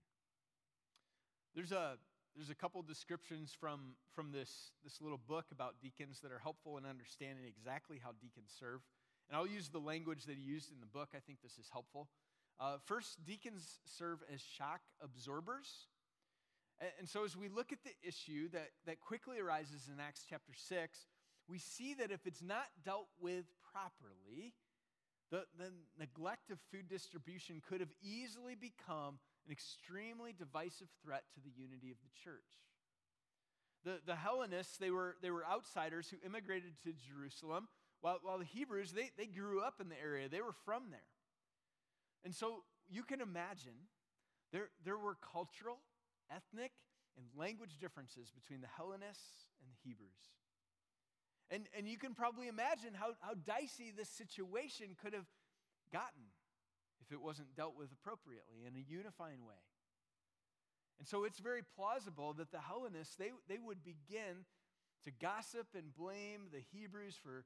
There's 1.54 1.72
a, 1.72 1.98
there's 2.34 2.50
a 2.50 2.54
couple 2.54 2.80
descriptions 2.82 3.52
from, 3.58 3.96
from 4.14 4.32
this, 4.32 4.70
this 4.84 5.02
little 5.02 5.20
book 5.28 5.46
about 5.52 5.74
deacons 5.82 6.20
that 6.20 6.32
are 6.32 6.38
helpful 6.38 6.78
in 6.78 6.86
understanding 6.86 7.44
exactly 7.44 8.00
how 8.02 8.12
deacons 8.12 8.54
serve. 8.58 8.80
And 9.28 9.36
I'll 9.36 9.46
use 9.46 9.68
the 9.68 9.80
language 9.80 10.24
that 10.24 10.36
he 10.36 10.42
used 10.42 10.70
in 10.70 10.80
the 10.80 10.86
book. 10.86 11.10
I 11.14 11.18
think 11.18 11.42
this 11.42 11.58
is 11.58 11.68
helpful. 11.72 12.08
Uh, 12.58 12.76
first, 12.84 13.24
deacons 13.24 13.80
serve 13.84 14.18
as 14.32 14.40
shock 14.40 14.80
absorbers. 15.02 15.88
And, 16.80 16.90
and 17.00 17.08
so, 17.08 17.24
as 17.24 17.36
we 17.36 17.48
look 17.48 17.72
at 17.72 17.84
the 17.84 17.94
issue 18.06 18.48
that, 18.50 18.70
that 18.86 19.00
quickly 19.00 19.38
arises 19.38 19.90
in 19.92 20.00
Acts 20.00 20.24
chapter 20.28 20.52
6, 20.54 21.06
we 21.48 21.58
see 21.58 21.94
that 21.94 22.10
if 22.10 22.26
it's 22.26 22.42
not 22.42 22.66
dealt 22.84 23.08
with 23.20 23.44
properly, 23.72 24.54
the, 25.30 25.44
the 25.58 25.70
neglect 25.98 26.50
of 26.50 26.58
food 26.70 26.88
distribution 26.88 27.60
could 27.68 27.80
have 27.80 27.92
easily 28.02 28.54
become 28.54 29.18
an 29.44 29.52
extremely 29.52 30.32
divisive 30.32 30.88
threat 31.04 31.24
to 31.34 31.40
the 31.40 31.52
unity 31.56 31.90
of 31.90 31.98
the 32.02 32.10
church. 32.24 32.64
The, 33.84 34.00
the 34.06 34.16
Hellenists, 34.16 34.78
they 34.78 34.90
were, 34.90 35.16
they 35.22 35.30
were 35.30 35.46
outsiders 35.46 36.08
who 36.08 36.16
immigrated 36.26 36.72
to 36.84 36.92
Jerusalem, 36.92 37.68
while, 38.00 38.18
while 38.22 38.38
the 38.38 38.44
Hebrews, 38.44 38.92
they, 38.92 39.10
they 39.16 39.26
grew 39.26 39.60
up 39.60 39.80
in 39.80 39.88
the 39.88 40.00
area, 40.00 40.28
they 40.28 40.40
were 40.40 40.54
from 40.64 40.84
there. 40.90 41.00
And 42.24 42.34
so 42.34 42.64
you 42.88 43.02
can 43.02 43.20
imagine 43.20 43.88
there, 44.52 44.70
there 44.84 44.96
were 44.96 45.16
cultural, 45.32 45.78
ethnic, 46.30 46.72
and 47.16 47.26
language 47.36 47.78
differences 47.80 48.30
between 48.30 48.60
the 48.60 48.68
Hellenists 48.76 49.48
and 49.60 49.70
the 49.70 49.76
Hebrews. 49.82 50.36
And, 51.50 51.68
and 51.76 51.88
you 51.88 51.96
can 51.96 52.14
probably 52.14 52.48
imagine 52.48 52.94
how, 52.94 53.14
how 53.20 53.34
dicey 53.34 53.92
this 53.96 54.08
situation 54.08 54.96
could 55.00 55.14
have 55.14 55.26
gotten 55.92 56.34
if 57.00 57.12
it 57.12 57.22
wasn't 57.22 57.54
dealt 57.54 57.76
with 57.78 57.92
appropriately 57.92 58.66
in 58.66 58.74
a 58.74 58.84
unifying 58.92 59.44
way. 59.46 59.62
And 60.98 61.06
so 61.06 61.24
it's 61.24 61.38
very 61.38 61.62
plausible 61.76 62.32
that 62.34 62.50
the 62.50 62.60
Hellenists, 62.60 63.16
they, 63.16 63.30
they 63.48 63.58
would 63.58 63.84
begin 63.84 64.44
to 65.04 65.10
gossip 65.10 65.68
and 65.76 65.94
blame 65.94 66.48
the 66.52 66.62
Hebrews 66.72 67.16
for 67.22 67.44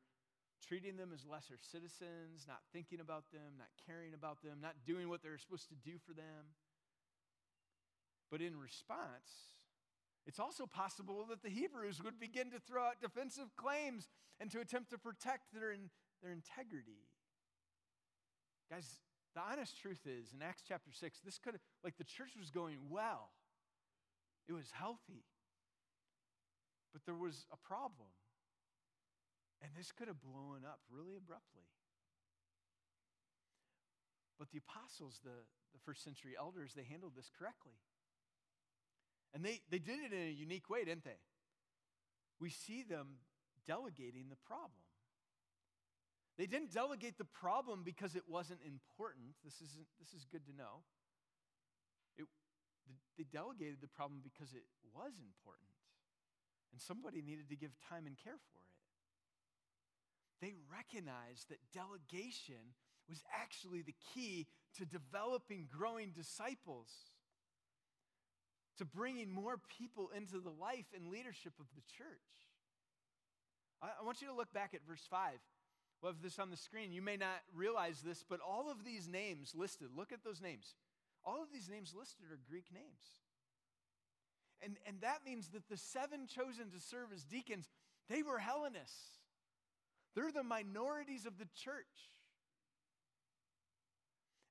treating 0.66 0.96
them 0.96 1.10
as 1.12 1.24
lesser 1.24 1.58
citizens, 1.60 2.44
not 2.46 2.60
thinking 2.72 3.00
about 3.00 3.24
them, 3.32 3.56
not 3.58 3.68
caring 3.86 4.14
about 4.14 4.42
them, 4.42 4.58
not 4.60 4.74
doing 4.86 5.08
what 5.08 5.22
they're 5.22 5.38
supposed 5.38 5.68
to 5.68 5.74
do 5.76 5.98
for 6.06 6.12
them. 6.12 6.54
But 8.30 8.40
in 8.40 8.56
response, 8.56 9.50
it's 10.26 10.38
also 10.38 10.66
possible 10.66 11.26
that 11.30 11.42
the 11.42 11.48
Hebrews 11.48 12.02
would 12.04 12.20
begin 12.20 12.50
to 12.52 12.60
throw 12.60 12.84
out 12.84 13.00
defensive 13.00 13.56
claims 13.56 14.08
and 14.38 14.50
to 14.50 14.60
attempt 14.60 14.90
to 14.90 14.98
protect 14.98 15.52
their, 15.52 15.72
in, 15.72 15.90
their 16.22 16.32
integrity. 16.32 17.08
Guys, 18.70 19.00
the 19.34 19.40
honest 19.40 19.80
truth 19.80 20.06
is, 20.06 20.32
in 20.32 20.42
Acts 20.42 20.62
chapter 20.66 20.90
6, 20.92 21.20
this 21.24 21.38
could 21.38 21.54
have, 21.54 21.62
like, 21.82 21.96
the 21.96 22.04
church 22.04 22.36
was 22.38 22.50
going 22.50 22.78
well, 22.88 23.30
it 24.48 24.52
was 24.52 24.70
healthy. 24.72 25.24
But 26.92 27.02
there 27.06 27.14
was 27.14 27.46
a 27.52 27.56
problem. 27.56 28.08
And 29.62 29.70
this 29.76 29.92
could 29.92 30.08
have 30.08 30.20
blown 30.20 30.64
up 30.64 30.80
really 30.88 31.16
abruptly. 31.16 31.68
But 34.38 34.50
the 34.52 34.58
apostles, 34.58 35.20
the, 35.22 35.44
the 35.72 35.80
first 35.84 36.02
century 36.02 36.32
elders, 36.38 36.72
they 36.72 36.84
handled 36.84 37.12
this 37.14 37.30
correctly. 37.38 37.76
And 39.34 39.44
they, 39.44 39.60
they 39.70 39.78
did 39.78 40.00
it 40.00 40.12
in 40.12 40.28
a 40.28 40.32
unique 40.32 40.70
way, 40.70 40.84
didn't 40.84 41.04
they? 41.04 41.20
We 42.40 42.48
see 42.48 42.82
them 42.82 43.20
delegating 43.66 44.32
the 44.32 44.40
problem. 44.48 44.80
They 46.38 46.46
didn't 46.46 46.72
delegate 46.72 47.18
the 47.18 47.28
problem 47.28 47.84
because 47.84 48.16
it 48.16 48.24
wasn't 48.26 48.60
important. 48.64 49.36
This, 49.44 49.60
isn't, 49.60 49.86
this 50.00 50.16
is 50.16 50.24
good 50.24 50.46
to 50.48 50.56
know. 50.56 50.88
It, 52.16 52.24
they 53.18 53.28
delegated 53.28 53.84
the 53.84 53.92
problem 53.92 54.24
because 54.24 54.56
it 54.56 54.64
was 54.96 55.20
important. 55.20 55.68
And 56.72 56.80
somebody 56.80 57.20
needed 57.20 57.52
to 57.52 57.56
give 57.56 57.76
time 57.92 58.08
and 58.08 58.16
care 58.16 58.40
for 58.40 58.64
it 58.64 58.69
they 60.40 60.54
recognized 60.72 61.48
that 61.48 61.58
delegation 61.72 62.74
was 63.08 63.22
actually 63.34 63.82
the 63.82 63.94
key 64.14 64.46
to 64.78 64.84
developing 64.84 65.68
growing 65.70 66.10
disciples, 66.10 66.88
to 68.78 68.84
bringing 68.84 69.30
more 69.30 69.58
people 69.78 70.10
into 70.16 70.40
the 70.40 70.50
life 70.50 70.86
and 70.94 71.10
leadership 71.10 71.52
of 71.58 71.66
the 71.74 71.82
church. 71.96 72.30
I, 73.82 74.04
want 74.04 74.20
you 74.20 74.28
to 74.28 74.34
look 74.34 74.52
back 74.52 74.74
at 74.74 74.86
verse 74.86 75.06
5. 75.10 75.32
We'll 76.02 76.12
have 76.12 76.22
this 76.22 76.38
on 76.38 76.50
the 76.50 76.56
screen. 76.56 76.92
You 76.92 77.02
may 77.02 77.16
not 77.16 77.40
realize 77.54 78.00
this, 78.00 78.24
but 78.26 78.40
all 78.40 78.70
of 78.70 78.84
these 78.84 79.08
names 79.08 79.54
listed, 79.54 79.88
look 79.96 80.12
at 80.12 80.24
those 80.24 80.40
names. 80.40 80.74
All 81.24 81.42
of 81.42 81.52
these 81.52 81.68
names 81.68 81.94
listed 81.96 82.26
are 82.30 82.38
Greek 82.48 82.66
names. 82.72 83.20
And, 84.62 84.76
and 84.86 85.00
that 85.00 85.24
means 85.24 85.48
that 85.48 85.68
the 85.68 85.76
seven 85.76 86.26
chosen 86.26 86.70
to 86.70 86.80
serve 86.80 87.12
as 87.14 87.24
deacons, 87.24 87.68
they 88.08 88.22
were 88.22 88.38
Hellenists. 88.38 89.19
They're 90.14 90.32
the 90.32 90.42
minorities 90.42 91.26
of 91.26 91.38
the 91.38 91.48
church. 91.54 92.10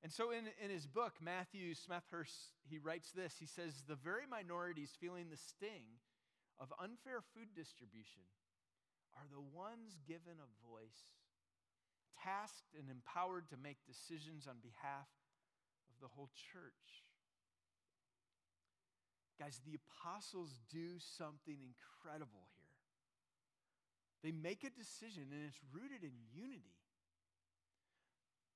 And 0.01 0.11
so 0.11 0.31
in, 0.31 0.47
in 0.63 0.71
his 0.71 0.87
book, 0.87 1.19
Matthew 1.19 1.75
Smethurst, 1.75 2.55
he 2.69 2.79
writes 2.79 3.11
this. 3.11 3.35
He 3.37 3.45
says, 3.45 3.83
The 3.87 3.99
very 3.99 4.23
minorities 4.29 4.95
feeling 4.99 5.27
the 5.29 5.37
sting 5.37 5.99
of 6.59 6.71
unfair 6.79 7.19
food 7.35 7.51
distribution 7.55 8.23
are 9.15 9.27
the 9.27 9.43
ones 9.43 9.99
given 10.07 10.39
a 10.39 10.49
voice, 10.63 11.19
tasked 12.23 12.75
and 12.79 12.87
empowered 12.87 13.49
to 13.49 13.57
make 13.59 13.83
decisions 13.83 14.47
on 14.47 14.63
behalf 14.63 15.11
of 15.91 15.99
the 15.99 16.07
whole 16.07 16.29
church. 16.51 17.03
Guys, 19.39 19.59
the 19.63 19.79
apostles 19.79 20.59
do 20.71 20.99
something 20.99 21.59
incredible 21.63 22.47
here. 22.55 22.58
They 24.23 24.31
make 24.31 24.63
a 24.63 24.69
decision, 24.69 25.23
and 25.31 25.45
it's 25.47 25.59
rooted 25.73 26.03
in 26.03 26.11
unity. 26.33 26.75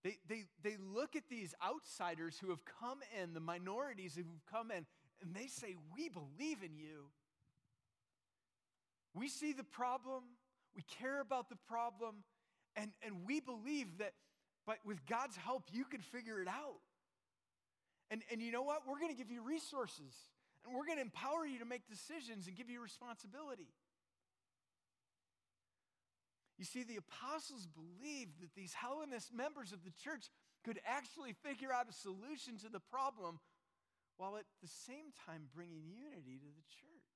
They, 0.03 0.17
they, 0.27 0.43
they 0.61 0.75
look 0.93 1.15
at 1.15 1.29
these 1.29 1.55
outsiders 1.65 2.37
who 2.37 2.49
have 2.49 2.63
come 2.65 2.99
in, 3.21 3.33
the 3.33 3.39
minorities 3.39 4.15
who've 4.15 4.45
come 4.51 4.71
in, 4.71 4.85
and 5.21 5.33
they 5.33 5.47
say, 5.47 5.75
We 5.95 6.09
believe 6.09 6.61
in 6.63 6.75
you. 6.75 7.05
We 9.13 9.29
see 9.29 9.53
the 9.53 9.63
problem, 9.63 10.23
we 10.75 10.81
care 10.99 11.21
about 11.21 11.49
the 11.49 11.55
problem, 11.67 12.23
and, 12.75 12.91
and 13.05 13.25
we 13.25 13.39
believe 13.39 13.99
that 13.99 14.13
But 14.65 14.77
with 14.85 15.05
God's 15.05 15.37
help, 15.37 15.63
you 15.71 15.85
can 15.85 16.01
figure 16.01 16.41
it 16.41 16.47
out. 16.47 16.81
And, 18.09 18.21
and 18.31 18.41
you 18.41 18.51
know 18.51 18.63
what? 18.63 18.81
We're 18.87 18.99
going 18.99 19.11
to 19.11 19.17
give 19.17 19.31
you 19.31 19.41
resources 19.41 20.13
and 20.65 20.73
we're 20.73 20.85
going 20.85 20.97
to 20.97 21.03
empower 21.03 21.45
you 21.45 21.59
to 21.59 21.65
make 21.65 21.87
decisions 21.89 22.47
and 22.47 22.55
give 22.55 22.69
you 22.69 22.81
responsibility. 22.81 23.67
You 26.63 26.71
see, 26.71 26.87
the 26.87 27.03
apostles 27.03 27.67
believed 27.67 28.39
that 28.39 28.55
these 28.55 28.71
Hellenist 28.71 29.35
members 29.35 29.75
of 29.75 29.83
the 29.83 29.91
church 29.99 30.31
could 30.63 30.79
actually 30.87 31.35
figure 31.43 31.75
out 31.75 31.91
a 31.91 31.91
solution 31.91 32.55
to 32.63 32.71
the 32.71 32.79
problem 32.79 33.43
while 34.15 34.39
at 34.39 34.47
the 34.63 34.71
same 34.87 35.11
time 35.27 35.51
bringing 35.51 35.83
unity 35.91 36.39
to 36.39 36.47
the 36.55 36.67
church. 36.71 37.11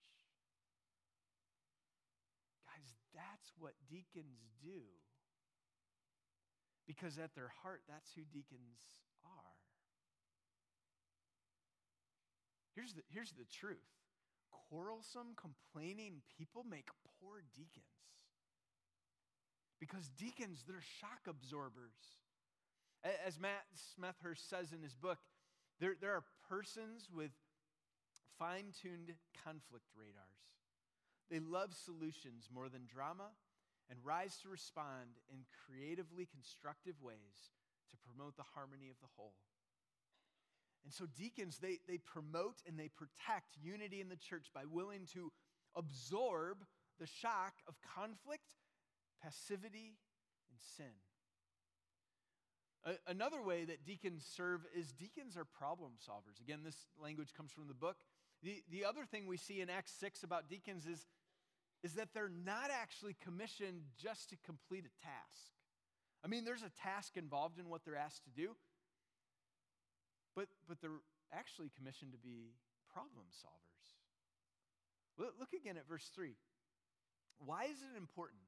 Guys, 2.68 2.92
that's 3.16 3.56
what 3.56 3.72
deacons 3.88 4.52
do. 4.60 4.84
Because 6.84 7.16
at 7.16 7.32
their 7.32 7.56
heart, 7.64 7.88
that's 7.88 8.12
who 8.20 8.28
deacons 8.28 8.84
are. 9.24 9.56
Here's 12.76 12.92
the, 12.92 13.04
here's 13.08 13.32
the 13.32 13.48
truth 13.48 13.88
quarrelsome, 14.52 15.40
complaining 15.40 16.20
people 16.36 16.66
make 16.68 16.92
poor 17.16 17.48
deacons. 17.56 17.96
Because 19.88 20.10
deacons, 20.10 20.64
they're 20.68 20.84
shock 21.00 21.28
absorbers. 21.28 21.96
As 23.26 23.40
Matt 23.40 23.64
Smethurst 23.76 24.50
says 24.50 24.74
in 24.74 24.82
his 24.82 24.96
book, 24.96 25.20
there, 25.80 25.96
there 26.00 26.12
are 26.12 26.24
persons 26.50 27.08
with 27.14 27.32
fine 28.38 28.74
tuned 28.82 29.14
conflict 29.44 29.86
radars. 29.96 30.44
They 31.30 31.40
love 31.40 31.74
solutions 31.74 32.50
more 32.54 32.70
than 32.70 32.86
drama 32.86 33.32
and 33.90 34.00
rise 34.04 34.38
to 34.44 34.50
respond 34.50 35.20
in 35.32 35.46
creatively 35.66 36.26
constructive 36.26 36.96
ways 37.02 37.56
to 37.92 37.98
promote 38.04 38.36
the 38.36 38.48
harmony 38.56 38.90
of 38.90 39.00
the 39.00 39.12
whole. 39.16 39.36
And 40.84 40.94
so, 40.94 41.06
deacons, 41.18 41.60
they, 41.60 41.80
they 41.88 41.98
promote 41.98 42.64
and 42.66 42.80
they 42.80 42.90
protect 42.90 43.58
unity 43.62 44.00
in 44.00 44.10
the 44.10 44.16
church 44.16 44.48
by 44.54 44.64
willing 44.64 45.06
to 45.14 45.32
absorb 45.76 46.64
the 47.00 47.08
shock 47.08 47.54
of 47.68 47.76
conflict, 47.96 48.56
passivity, 49.22 49.98
and 50.50 50.60
sin. 50.78 50.94
A- 52.86 53.12
another 53.12 53.42
way 53.42 53.66
that 53.66 53.86
deacons 53.86 54.26
serve 54.36 54.62
is 54.76 54.92
deacons 54.92 55.36
are 55.36 55.46
problem 55.46 55.92
solvers. 56.08 56.40
Again, 56.42 56.60
this 56.64 56.86
language 57.02 57.34
comes 57.36 57.52
from 57.52 57.68
the 57.68 57.74
book. 57.74 57.98
The, 58.44 58.64
the 58.72 58.86
other 58.86 59.06
thing 59.06 59.28
we 59.28 59.38
see 59.38 59.62
in 59.62 59.70
Acts 59.70 59.92
6 60.00 60.24
about 60.24 60.50
deacons 60.50 60.86
is, 60.86 61.06
is 61.84 61.94
that 61.94 62.10
they're 62.14 62.30
not 62.30 62.70
actually 62.72 63.16
commissioned 63.24 63.82
just 64.02 64.30
to 64.30 64.38
complete 64.46 64.86
a 64.86 64.94
task. 65.06 65.52
I 66.24 66.28
mean, 66.28 66.46
there's 66.46 66.64
a 66.64 66.72
task 66.82 67.18
involved 67.18 67.60
in 67.60 67.70
what 67.70 67.84
they're 67.86 67.96
asked 67.96 68.24
to 68.26 68.30
do, 68.30 68.56
but, 70.36 70.48
but 70.68 70.82
they're 70.82 71.02
actually 71.34 71.72
commissioned 71.76 72.12
to 72.12 72.18
be 72.18 72.54
problem 72.94 73.26
solvers. 73.34 73.88
Look, 75.18 75.34
look 75.40 75.54
again 75.54 75.78
at 75.78 75.88
verse 75.88 76.10
3. 76.14 76.36
Why 77.40 77.66
is 77.66 77.82
it 77.82 77.98
important 77.98 78.42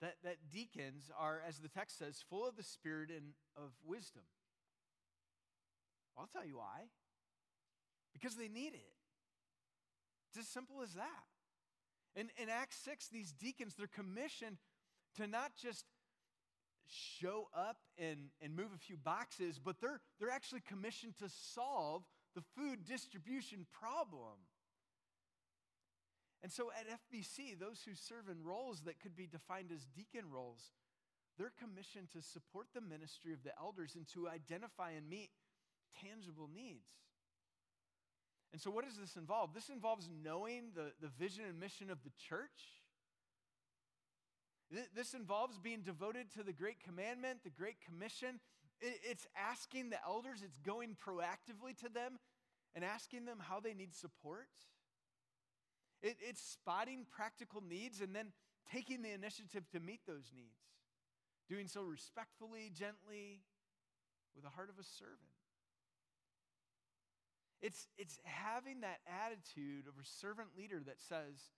that, 0.00 0.16
that 0.24 0.36
deacons 0.50 1.10
are, 1.18 1.40
as 1.46 1.58
the 1.58 1.68
text 1.68 1.98
says, 1.98 2.22
full 2.28 2.46
of 2.46 2.56
the 2.56 2.62
Spirit 2.62 3.10
and 3.10 3.32
of 3.56 3.70
wisdom. 3.84 4.22
I'll 6.18 6.26
tell 6.26 6.44
you 6.44 6.58
why. 6.58 6.88
Because 8.12 8.36
they 8.36 8.48
need 8.48 8.74
it. 8.74 8.92
It's 10.28 10.38
as 10.38 10.48
simple 10.48 10.82
as 10.82 10.94
that. 10.94 11.24
In, 12.14 12.30
in 12.42 12.48
Acts 12.48 12.78
6, 12.84 13.08
these 13.08 13.32
deacons, 13.32 13.74
they're 13.76 13.86
commissioned 13.86 14.56
to 15.16 15.26
not 15.26 15.52
just 15.60 15.84
show 16.88 17.48
up 17.54 17.76
and, 17.98 18.30
and 18.40 18.54
move 18.54 18.68
a 18.74 18.78
few 18.78 18.96
boxes, 18.96 19.58
but 19.62 19.80
they're, 19.80 20.00
they're 20.18 20.30
actually 20.30 20.62
commissioned 20.66 21.16
to 21.18 21.28
solve 21.28 22.04
the 22.34 22.42
food 22.56 22.84
distribution 22.84 23.66
problem. 23.72 24.38
And 26.42 26.52
so 26.52 26.70
at 26.70 26.86
FBC, 26.86 27.58
those 27.58 27.82
who 27.84 27.94
serve 27.94 28.28
in 28.30 28.44
roles 28.44 28.82
that 28.82 29.00
could 29.00 29.16
be 29.16 29.26
defined 29.26 29.72
as 29.74 29.86
deacon 29.86 30.30
roles, 30.30 30.72
they're 31.38 31.52
commissioned 31.58 32.10
to 32.12 32.22
support 32.22 32.68
the 32.74 32.80
ministry 32.80 33.32
of 33.32 33.42
the 33.42 33.52
elders 33.58 33.94
and 33.94 34.06
to 34.14 34.28
identify 34.28 34.90
and 34.92 35.08
meet 35.08 35.30
tangible 36.00 36.48
needs. 36.54 36.88
And 38.52 38.60
so, 38.60 38.70
what 38.70 38.84
does 38.84 38.96
this 38.96 39.16
involve? 39.16 39.52
This 39.52 39.68
involves 39.68 40.08
knowing 40.24 40.70
the, 40.74 40.92
the 41.00 41.08
vision 41.18 41.44
and 41.48 41.60
mission 41.60 41.90
of 41.90 41.98
the 42.04 42.12
church. 42.28 42.80
This 44.94 45.14
involves 45.14 45.58
being 45.58 45.82
devoted 45.82 46.32
to 46.34 46.42
the 46.42 46.52
Great 46.52 46.82
Commandment, 46.82 47.44
the 47.44 47.50
Great 47.50 47.76
Commission. 47.84 48.40
It's 48.80 49.26
asking 49.36 49.90
the 49.90 49.98
elders, 50.04 50.42
it's 50.42 50.58
going 50.58 50.96
proactively 50.96 51.76
to 51.78 51.88
them 51.88 52.18
and 52.74 52.84
asking 52.84 53.26
them 53.26 53.38
how 53.40 53.60
they 53.60 53.74
need 53.74 53.94
support. 53.94 54.48
It, 56.02 56.16
it's 56.20 56.42
spotting 56.42 57.06
practical 57.10 57.62
needs 57.62 58.00
and 58.00 58.14
then 58.14 58.32
taking 58.72 59.02
the 59.02 59.12
initiative 59.12 59.64
to 59.72 59.80
meet 59.80 60.00
those 60.06 60.32
needs, 60.34 60.60
doing 61.48 61.66
so 61.68 61.82
respectfully, 61.82 62.70
gently, 62.74 63.42
with 64.34 64.44
the 64.44 64.50
heart 64.50 64.68
of 64.68 64.78
a 64.78 64.84
servant. 64.84 65.32
It's, 67.62 67.88
it's 67.96 68.20
having 68.24 68.80
that 68.82 69.00
attitude 69.08 69.88
of 69.88 69.94
a 69.96 70.04
servant 70.04 70.48
leader 70.58 70.82
that 70.84 71.00
says, 71.00 71.50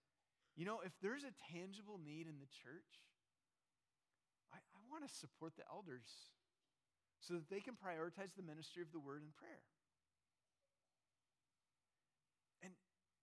you 0.57 0.65
know, 0.65 0.79
if 0.85 0.93
there's 1.03 1.25
a 1.25 1.35
tangible 1.53 1.99
need 1.99 2.31
in 2.31 2.39
the 2.39 2.51
church, 2.51 3.03
I, 4.55 4.59
I 4.59 4.81
want 4.91 5.07
to 5.07 5.11
support 5.11 5.55
the 5.57 5.67
elders 5.71 6.07
so 7.21 7.35
that 7.35 7.51
they 7.51 7.61
can 7.61 7.75
prioritize 7.75 8.35
the 8.37 8.47
ministry 8.47 8.83
of 8.83 8.93
the 8.93 9.03
word 9.03 9.23
and 9.23 9.35
prayer. 9.35 9.67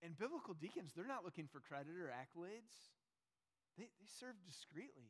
And 0.05 0.15
biblical 0.15 0.53
deacons, 0.53 0.93
they're 0.95 1.07
not 1.07 1.25
looking 1.25 1.47
for 1.51 1.59
credit 1.59 1.97
or 1.97 2.13
accolades. 2.13 2.93
They, 3.75 3.89
they 3.99 4.07
serve 4.19 4.35
discreetly. 4.45 5.09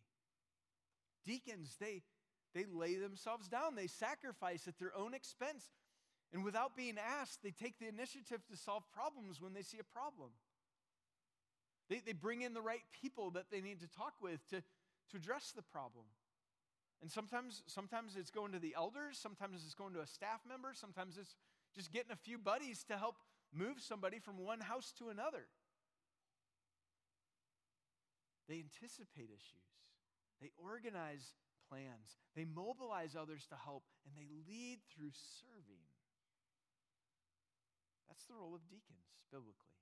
Deacons, 1.25 1.75
they, 1.81 2.01
they 2.53 2.63
lay 2.63 2.95
themselves 2.95 3.49
down, 3.49 3.75
they 3.75 3.87
sacrifice 3.87 4.67
at 4.67 4.79
their 4.79 4.95
own 4.95 5.13
expense. 5.13 5.65
And 6.31 6.45
without 6.45 6.77
being 6.77 6.95
asked, 6.97 7.43
they 7.43 7.51
take 7.51 7.77
the 7.77 7.89
initiative 7.89 8.39
to 8.49 8.55
solve 8.55 8.83
problems 8.93 9.41
when 9.41 9.53
they 9.53 9.61
see 9.63 9.79
a 9.79 9.83
problem. 9.83 10.31
They, 11.89 11.99
they 11.99 12.13
bring 12.13 12.41
in 12.41 12.53
the 12.53 12.61
right 12.61 12.83
people 13.01 13.31
that 13.31 13.51
they 13.51 13.59
need 13.59 13.81
to 13.81 13.87
talk 13.87 14.13
with 14.21 14.47
to, 14.49 14.61
to 14.61 15.17
address 15.17 15.51
the 15.55 15.61
problem. 15.61 16.05
And 17.01 17.11
sometimes, 17.11 17.63
sometimes 17.67 18.15
it's 18.15 18.31
going 18.31 18.53
to 18.53 18.59
the 18.59 18.73
elders, 18.75 19.17
sometimes 19.19 19.61
it's 19.65 19.75
going 19.75 19.93
to 19.93 19.99
a 19.99 20.07
staff 20.07 20.39
member, 20.47 20.71
sometimes 20.73 21.17
it's 21.17 21.35
just 21.75 21.91
getting 21.91 22.11
a 22.11 22.15
few 22.15 22.37
buddies 22.37 22.83
to 22.85 22.97
help 22.97 23.17
move 23.53 23.79
somebody 23.79 24.19
from 24.19 24.37
one 24.37 24.59
house 24.59 24.93
to 24.99 25.09
another. 25.09 25.47
They 28.47 28.61
anticipate 28.61 29.29
issues, 29.29 29.69
they 30.41 30.51
organize 30.57 31.33
plans, 31.69 32.17
they 32.35 32.45
mobilize 32.45 33.15
others 33.15 33.45
to 33.49 33.55
help, 33.55 33.83
and 34.05 34.13
they 34.15 34.27
lead 34.47 34.79
through 34.93 35.11
serving. 35.41 35.81
That's 38.07 38.25
the 38.25 38.35
role 38.35 38.53
of 38.53 38.61
deacons, 38.69 39.09
biblically. 39.31 39.75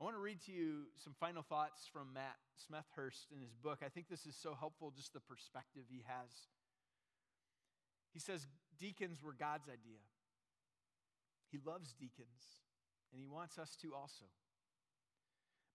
I 0.00 0.04
want 0.04 0.16
to 0.16 0.20
read 0.20 0.40
to 0.46 0.52
you 0.52 0.90
some 0.96 1.14
final 1.20 1.42
thoughts 1.42 1.86
from 1.86 2.12
Matt 2.12 2.34
Smethurst 2.58 3.30
in 3.30 3.40
his 3.40 3.54
book. 3.54 3.80
I 3.86 3.88
think 3.88 4.08
this 4.08 4.26
is 4.26 4.34
so 4.34 4.56
helpful, 4.58 4.90
just 4.90 5.12
the 5.12 5.20
perspective 5.20 5.84
he 5.88 6.02
has. 6.06 6.50
He 8.12 8.18
says, 8.18 8.48
Deacons 8.80 9.22
were 9.22 9.34
God's 9.38 9.68
idea. 9.68 10.02
He 11.52 11.58
loves 11.64 11.92
deacons, 11.92 12.64
and 13.12 13.20
He 13.20 13.28
wants 13.28 13.58
us 13.58 13.76
to 13.82 13.94
also. 13.94 14.24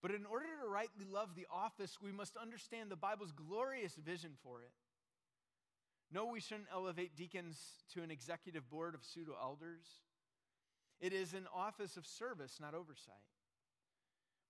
But 0.02 0.12
in 0.12 0.26
order 0.26 0.46
to 0.62 0.68
rightly 0.68 1.06
love 1.06 1.36
the 1.36 1.48
office, 1.52 1.98
we 2.02 2.12
must 2.12 2.36
understand 2.36 2.90
the 2.90 2.96
Bible's 2.96 3.32
glorious 3.32 3.96
vision 3.96 4.32
for 4.44 4.62
it. 4.62 4.72
No, 6.12 6.26
we 6.26 6.40
shouldn't 6.40 6.70
elevate 6.72 7.16
deacons 7.16 7.60
to 7.94 8.02
an 8.02 8.12
executive 8.12 8.70
board 8.70 8.96
of 8.96 9.04
pseudo 9.04 9.36
elders. 9.40 9.86
It 11.00 11.14
is 11.14 11.34
an 11.34 11.48
office 11.54 11.98
of 11.98 12.06
service, 12.06 12.58
not 12.60 12.74
oversight. 12.74 13.16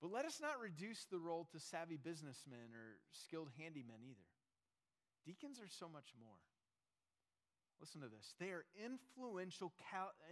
But 0.01 0.11
let 0.11 0.25
us 0.25 0.39
not 0.41 0.59
reduce 0.61 1.05
the 1.05 1.19
role 1.19 1.47
to 1.51 1.59
savvy 1.59 1.97
businessmen 1.97 2.71
or 2.73 2.99
skilled 3.11 3.49
handymen 3.59 4.03
either. 4.03 4.29
Deacons 5.25 5.59
are 5.59 5.69
so 5.69 5.89
much 5.89 6.13
more. 6.19 6.39
Listen 7.79 8.01
to 8.01 8.07
this. 8.07 8.33
They 8.39 8.49
are 8.49 8.65
influential, 8.73 9.71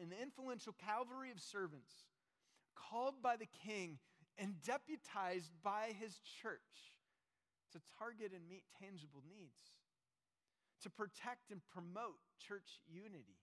an 0.02 0.12
influential 0.20 0.74
cavalry 0.74 1.32
of 1.32 1.40
servants 1.40 2.06
called 2.76 3.22
by 3.22 3.38
the 3.38 3.48
king 3.66 4.00
and 4.38 4.62
deputized 4.66 5.52
by 5.64 5.96
his 6.00 6.20
church 6.42 6.96
to 7.72 7.80
target 8.00 8.32
and 8.32 8.48
meet 8.48 8.64
tangible 8.80 9.24
needs, 9.28 9.76
to 10.82 10.90
protect 10.90 11.52
and 11.52 11.62
promote 11.72 12.20
church 12.40 12.80
unity, 12.88 13.40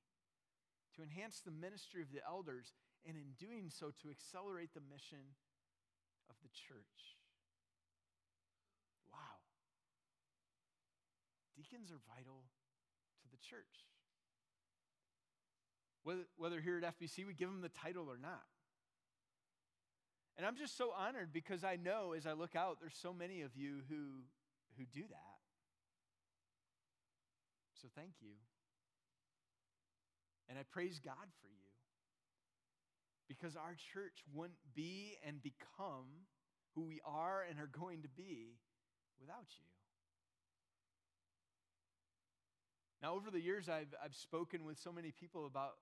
to 0.97 1.03
enhance 1.03 1.41
the 1.41 1.53
ministry 1.53 2.01
of 2.01 2.13
the 2.13 2.25
elders, 2.25 2.73
and 3.05 3.17
in 3.17 3.37
doing 3.37 3.69
so, 3.69 3.93
to 4.03 4.09
accelerate 4.09 4.73
the 4.73 4.85
mission 4.89 5.37
of 6.29 6.37
the 6.41 6.53
church. 6.53 7.21
Wow. 9.13 9.41
deacons 11.57 11.93
are 11.93 12.01
vital 12.09 12.49
to 13.21 13.27
the 13.29 13.41
church. 13.41 13.92
Whether, 16.05 16.61
here 16.61 16.79
at 16.83 16.99
FBC 16.99 17.27
we 17.27 17.35
give 17.35 17.49
them 17.49 17.61
the 17.61 17.69
title 17.69 18.07
or 18.09 18.19
not. 18.19 18.43
And 20.37 20.47
I'm 20.47 20.57
just 20.57 20.77
so 20.77 20.91
honored 20.97 21.33
because 21.33 21.63
I 21.63 21.77
know 21.77 22.15
as 22.17 22.27
I 22.27 22.33
look 22.33 22.57
out, 22.57 22.79
there's 22.81 22.97
so 23.01 23.13
many 23.13 23.43
of 23.43 23.55
you 23.55 23.83
who, 23.89 24.23
who 24.79 24.85
do 24.93 25.03
that. 25.03 25.39
So 27.81 27.89
thank 27.95 28.13
you. 28.21 28.35
And 30.49 30.59
I 30.59 30.63
praise 30.71 31.01
God 31.05 31.15
for 31.41 31.49
you. 31.49 31.69
Because 33.29 33.57
our 33.57 33.77
church 33.93 34.25
wouldn't 34.35 34.59
be 34.75 35.17
and 35.27 35.43
become 35.43 36.27
who 36.75 36.83
we 36.83 37.01
are 37.05 37.45
and 37.49 37.59
are 37.59 37.71
going 37.79 38.03
to 38.03 38.09
be 38.09 38.59
without 39.21 39.47
you. 39.59 39.67
Now, 43.03 43.15
over 43.15 43.31
the 43.31 43.41
years, 43.41 43.69
I've, 43.69 43.93
I've 44.03 44.15
spoken 44.15 44.65
with 44.65 44.79
so 44.79 44.93
many 44.93 45.11
people 45.11 45.47
about 45.47 45.73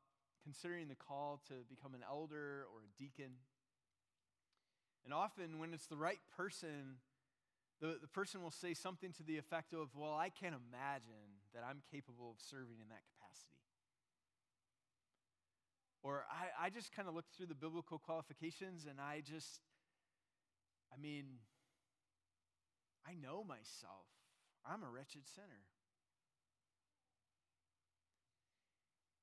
considering 0.43 0.89
the 0.89 0.95
call 0.95 1.41
to 1.49 1.55
become 1.69 1.95
an 1.95 2.01
elder 2.09 2.67
or 2.73 2.83
a 2.85 2.91
deacon. 2.99 3.33
And 5.05 5.15
often, 5.15 5.59
when 5.59 5.73
it's 5.73 5.87
the 5.87 5.97
right 5.97 6.21
person, 6.37 7.01
the, 7.81 7.97
the 8.01 8.09
person 8.09 8.43
will 8.43 8.51
say 8.51 8.75
something 8.75 9.13
to 9.15 9.23
the 9.23 9.39
effect 9.39 9.73
of, 9.73 9.89
Well, 9.97 10.15
I 10.15 10.29
can't 10.29 10.55
imagine 10.55 11.41
that 11.55 11.65
I'm 11.69 11.83
capable 11.91 12.31
of 12.31 12.37
serving 12.39 12.81
in 12.81 12.89
that 12.89 13.03
capacity. 13.15 13.57
Or 16.03 16.25
I, 16.31 16.67
I 16.67 16.71
just 16.71 16.93
kind 16.93 17.09
of 17.09 17.15
looked 17.15 17.35
through 17.37 17.47
the 17.47 17.55
biblical 17.55 17.99
qualifications 17.99 18.87
and 18.89 19.01
I 19.01 19.21
just, 19.21 19.61
I 20.93 21.01
mean, 21.01 21.25
I 23.07 23.15
know 23.15 23.45
myself. 23.45 24.09
I'm 24.65 24.83
a 24.83 24.91
wretched 24.91 25.27
sinner. 25.27 25.65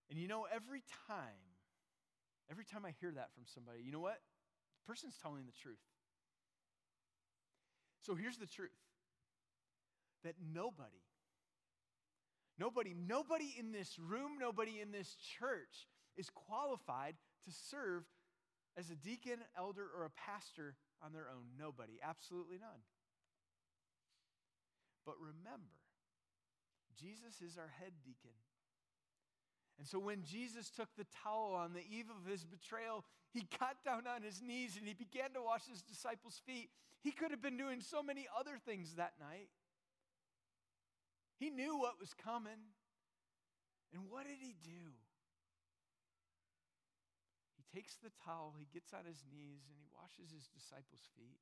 And 0.09 0.19
you 0.19 0.27
know, 0.27 0.47
every 0.53 0.83
time, 1.07 1.43
every 2.49 2.65
time 2.65 2.85
I 2.85 2.93
hear 2.99 3.11
that 3.11 3.33
from 3.33 3.43
somebody, 3.45 3.81
you 3.83 3.91
know 3.91 3.99
what? 3.99 4.19
The 4.81 4.87
person's 4.87 5.15
telling 5.21 5.45
the 5.45 5.51
truth. 5.61 5.83
So 8.01 8.15
here's 8.15 8.37
the 8.37 8.47
truth 8.47 8.71
that 10.23 10.35
nobody, 10.53 11.03
nobody, 12.57 12.95
nobody 12.95 13.53
in 13.59 13.71
this 13.71 13.99
room, 13.99 14.39
nobody 14.39 14.79
in 14.81 14.91
this 14.91 15.15
church 15.39 15.87
is 16.15 16.29
qualified 16.29 17.15
to 17.45 17.51
serve 17.51 18.03
as 18.77 18.89
a 18.89 18.95
deacon, 18.95 19.39
elder, 19.57 19.85
or 19.95 20.05
a 20.05 20.09
pastor 20.09 20.75
on 21.03 21.11
their 21.11 21.27
own. 21.29 21.45
Nobody, 21.59 21.99
absolutely 22.03 22.57
none. 22.57 22.81
But 25.05 25.15
remember, 25.19 25.79
Jesus 26.95 27.41
is 27.41 27.57
our 27.57 27.71
head 27.79 27.93
deacon. 28.03 28.35
And 29.77 29.87
so 29.87 29.99
when 29.99 30.23
Jesus 30.23 30.69
took 30.69 30.89
the 30.97 31.05
towel 31.23 31.53
on 31.53 31.73
the 31.73 31.85
eve 31.85 32.07
of 32.09 32.29
his 32.29 32.43
betrayal, 32.43 33.05
he 33.31 33.45
got 33.59 33.77
down 33.85 34.03
on 34.07 34.23
his 34.23 34.41
knees 34.41 34.75
and 34.77 34.87
he 34.87 34.93
began 34.93 35.33
to 35.33 35.41
wash 35.41 35.67
his 35.69 35.83
disciples' 35.83 36.41
feet. 36.45 36.69
He 37.03 37.11
could 37.11 37.31
have 37.31 37.41
been 37.41 37.57
doing 37.57 37.81
so 37.81 38.01
many 38.01 38.25
other 38.37 38.57
things 38.65 38.95
that 38.95 39.13
night. 39.19 39.49
He 41.39 41.51
knew 41.51 41.77
what 41.77 41.99
was 41.99 42.13
coming. 42.13 42.73
And 43.93 44.09
what 44.09 44.25
did 44.25 44.41
he 44.41 44.55
do? 44.65 44.97
He 47.55 47.63
takes 47.73 47.95
the 48.01 48.09
towel, 48.25 48.55
he 48.57 48.67
gets 48.73 48.93
on 48.93 49.05
his 49.05 49.23
knees, 49.31 49.61
and 49.69 49.77
he 49.77 49.87
washes 49.93 50.33
his 50.33 50.49
disciples' 50.49 51.07
feet. 51.15 51.37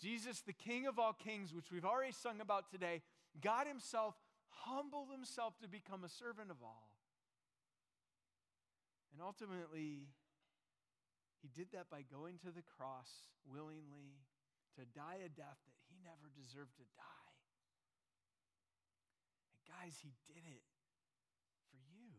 Jesus, 0.00 0.40
the 0.40 0.52
King 0.52 0.86
of 0.86 0.98
all 0.98 1.12
kings, 1.12 1.54
which 1.54 1.70
we've 1.70 1.84
already 1.84 2.12
sung 2.12 2.40
about 2.40 2.70
today, 2.70 3.02
God 3.40 3.66
Himself 3.66 4.14
humbled 4.52 5.08
himself 5.10 5.58
to 5.60 5.68
become 5.68 6.04
a 6.04 6.08
servant 6.08 6.50
of 6.50 6.62
all. 6.62 6.92
And 9.12 9.20
ultimately, 9.20 10.08
he 11.40 11.48
did 11.52 11.72
that 11.72 11.90
by 11.90 12.06
going 12.06 12.38
to 12.46 12.52
the 12.54 12.64
cross 12.78 13.10
willingly 13.44 14.22
to 14.78 14.88
die 14.96 15.20
a 15.20 15.28
death 15.28 15.60
that 15.68 15.78
he 15.90 15.98
never 16.00 16.32
deserved 16.32 16.76
to 16.80 16.86
die. 16.96 17.34
And 19.52 19.60
guys, 19.68 19.98
he 20.00 20.16
did 20.30 20.46
it 20.48 20.64
for 21.68 21.76
you. 21.92 22.14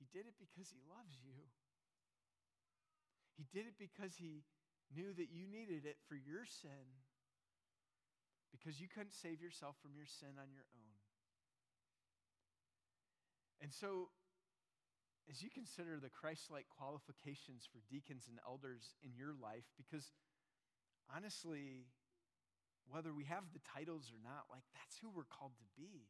He 0.00 0.08
did 0.08 0.24
it 0.24 0.38
because 0.40 0.70
he 0.72 0.80
loves 0.88 1.18
you. 1.20 1.36
He 3.36 3.44
did 3.52 3.66
it 3.66 3.76
because 3.76 4.14
he 4.16 4.46
knew 4.94 5.12
that 5.12 5.34
you 5.34 5.50
needed 5.50 5.84
it 5.84 5.98
for 6.08 6.14
your 6.14 6.46
sin 6.46 7.03
because 8.54 8.78
you 8.78 8.86
couldn't 8.86 9.18
save 9.18 9.42
yourself 9.42 9.74
from 9.82 9.98
your 9.98 10.06
sin 10.06 10.38
on 10.38 10.54
your 10.54 10.62
own. 10.70 10.94
And 13.58 13.74
so, 13.74 14.14
as 15.26 15.42
you 15.42 15.50
consider 15.50 15.98
the 15.98 16.12
Christ 16.12 16.52
like 16.54 16.70
qualifications 16.70 17.66
for 17.66 17.82
deacons 17.90 18.30
and 18.30 18.38
elders 18.46 18.94
in 19.02 19.16
your 19.18 19.34
life, 19.34 19.66
because 19.74 20.12
honestly, 21.10 21.90
whether 22.86 23.12
we 23.12 23.24
have 23.24 23.44
the 23.52 23.64
titles 23.64 24.12
or 24.12 24.20
not, 24.22 24.46
like 24.52 24.64
that's 24.76 25.00
who 25.00 25.10
we're 25.10 25.26
called 25.26 25.56
to 25.58 25.68
be. 25.74 26.06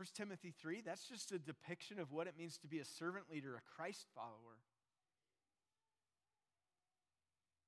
1 0.00 0.08
Timothy 0.16 0.54
3, 0.56 0.80
that's 0.80 1.04
just 1.04 1.30
a 1.30 1.38
depiction 1.38 2.00
of 2.00 2.10
what 2.10 2.26
it 2.26 2.38
means 2.38 2.56
to 2.56 2.66
be 2.66 2.78
a 2.78 2.84
servant 2.84 3.26
leader, 3.30 3.54
a 3.54 3.76
Christ 3.76 4.06
follower. 4.14 4.64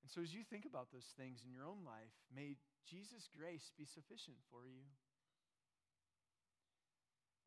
And 0.00 0.01
so, 0.12 0.20
as 0.20 0.34
you 0.36 0.44
think 0.44 0.68
about 0.68 0.92
those 0.92 1.08
things 1.16 1.40
in 1.40 1.56
your 1.56 1.64
own 1.64 1.88
life, 1.88 2.12
may 2.28 2.60
Jesus' 2.84 3.32
grace 3.32 3.72
be 3.80 3.88
sufficient 3.88 4.36
for 4.52 4.68
you. 4.68 4.84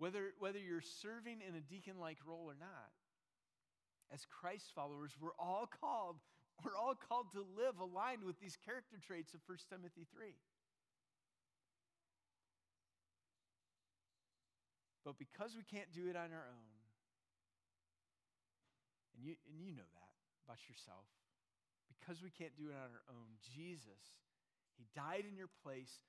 Whether, 0.01 0.33
whether 0.41 0.57
you're 0.57 0.81
serving 0.81 1.45
in 1.45 1.53
a 1.53 1.61
deacon 1.61 2.01
like 2.01 2.17
role 2.25 2.49
or 2.49 2.57
not, 2.57 2.89
as 4.09 4.25
Christ 4.25 4.73
followers, 4.73 5.13
we're 5.21 5.37
all 5.37 5.69
called, 5.69 6.17
we're 6.65 6.73
all 6.73 6.97
called 6.97 7.29
to 7.37 7.45
live 7.53 7.77
aligned 7.77 8.25
with 8.25 8.41
these 8.41 8.57
character 8.57 8.97
traits 8.97 9.37
of 9.37 9.45
1 9.45 9.57
Timothy 9.69 10.09
3. 10.09 10.33
But 15.05 15.21
because 15.21 15.53
we 15.53 15.61
can't 15.61 15.93
do 15.93 16.09
it 16.09 16.17
on 16.17 16.33
our 16.33 16.49
own, 16.49 16.73
and 19.13 19.21
you, 19.21 19.35
and 19.45 19.61
you 19.61 19.69
know 19.69 19.85
that 19.85 20.11
about 20.49 20.65
yourself, 20.65 21.05
because 21.87 22.21
we 22.21 22.29
can't 22.29 22.55
do 22.57 22.69
it 22.69 22.75
on 22.75 22.89
our 22.91 23.05
own, 23.09 23.37
Jesus 23.41 24.15
he 24.77 24.85
died 24.95 25.23
in 25.29 25.37
your 25.37 25.49
place, 25.63 25.99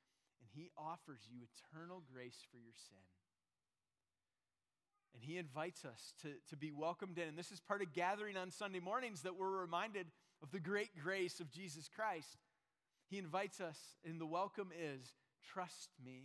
and 0.40 0.48
He 0.54 0.70
offers 0.76 1.20
you 1.30 1.38
eternal 1.42 2.02
grace 2.12 2.44
for 2.50 2.58
your 2.58 2.74
sin. 2.74 2.98
And 5.14 5.22
He 5.22 5.38
invites 5.38 5.84
us 5.84 6.12
to, 6.22 6.28
to 6.50 6.56
be 6.56 6.72
welcomed 6.72 7.18
in. 7.18 7.28
And 7.28 7.38
this 7.38 7.52
is 7.52 7.60
part 7.60 7.82
of 7.82 7.92
gathering 7.92 8.36
on 8.36 8.50
Sunday 8.50 8.80
mornings 8.80 9.22
that 9.22 9.36
we're 9.36 9.60
reminded 9.60 10.06
of 10.42 10.50
the 10.50 10.60
great 10.60 10.98
grace 11.02 11.40
of 11.40 11.50
Jesus 11.50 11.88
Christ. 11.88 12.36
He 13.08 13.18
invites 13.18 13.60
us, 13.60 13.78
and 14.04 14.20
the 14.20 14.26
welcome 14.26 14.70
is 14.76 15.14
trust 15.52 15.90
me, 16.04 16.24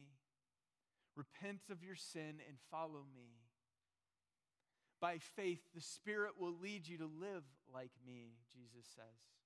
repent 1.15 1.61
of 1.69 1.83
your 1.83 1.95
sin, 1.95 2.41
and 2.47 2.57
follow 2.71 3.05
me. 3.13 3.37
By 4.99 5.19
faith, 5.35 5.61
the 5.73 5.81
Spirit 5.81 6.33
will 6.39 6.55
lead 6.59 6.87
you 6.87 6.97
to 6.97 7.09
live 7.19 7.43
like 7.73 7.91
me, 8.05 8.33
Jesus 8.53 8.87
says 8.95 9.40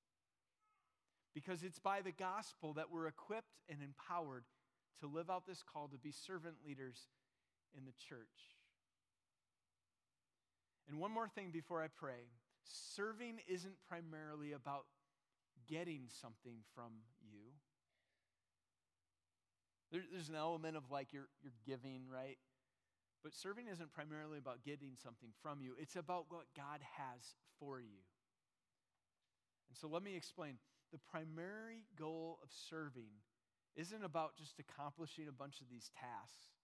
because 1.36 1.64
it's 1.64 1.80
by 1.80 2.02
the 2.02 2.14
gospel 2.14 2.74
that 2.74 2.90
we're 2.90 3.08
equipped 3.08 3.60
and 3.70 3.80
empowered 3.84 4.46
to 5.02 5.08
live 5.08 5.30
out 5.30 5.46
this 5.46 5.62
call 5.62 5.90
to 5.90 5.98
be 5.98 6.12
servant 6.12 6.56
leaders 6.66 7.10
in 7.78 7.84
the 7.84 7.92
church. 7.92 8.56
And 10.88 10.98
one 10.98 11.12
more 11.12 11.28
thing 11.28 11.52
before 11.52 11.84
I 11.84 11.88
pray 11.88 12.32
serving 12.96 13.40
isn't 13.48 13.76
primarily 13.88 14.54
about 14.54 14.86
getting 15.68 16.08
something 16.22 16.58
from 16.74 16.92
you. 17.22 17.54
there's 19.92 20.30
an 20.30 20.36
element 20.36 20.76
of 20.76 20.90
like 20.90 21.14
you're, 21.14 21.30
you're 21.44 21.54
giving, 21.66 22.02
right? 22.12 22.38
But 23.24 23.34
serving 23.34 23.68
isn't 23.72 23.92
primarily 23.94 24.38
about 24.38 24.64
getting 24.64 24.92
something 25.02 25.30
from 25.42 25.62
you, 25.62 25.74
it's 25.80 25.96
about 25.96 26.26
what 26.30 26.46
God 26.56 26.80
has 26.98 27.36
for 27.60 27.80
you. 27.80 28.02
And 29.70 29.78
so 29.78 29.88
let 29.88 30.04
me 30.04 30.16
explain 30.16 30.58
the 30.92 31.00
primary 31.12 31.86
goal 31.98 32.40
of 32.44 32.50
serving 32.70 33.22
isn't 33.76 34.04
about 34.04 34.38
just 34.38 34.60
accomplishing 34.60 35.28
a 35.28 35.36
bunch 35.36 35.60
of 35.62 35.70
these 35.70 35.92
tasks. 36.00 36.56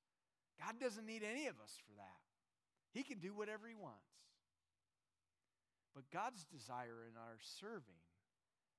God 0.60 0.80
doesn't 0.80 1.06
need 1.06 1.24
any 1.24 1.48
of 1.48 1.60
us 1.60 1.76
for 1.84 1.94
that. 1.98 2.22
He 2.94 3.04
can 3.04 3.20
do 3.20 3.34
whatever 3.34 3.68
He 3.68 3.76
wants. 3.76 4.12
But 5.96 6.08
God's 6.12 6.46
desire 6.48 7.04
in 7.04 7.20
our 7.20 7.40
serving 7.60 8.00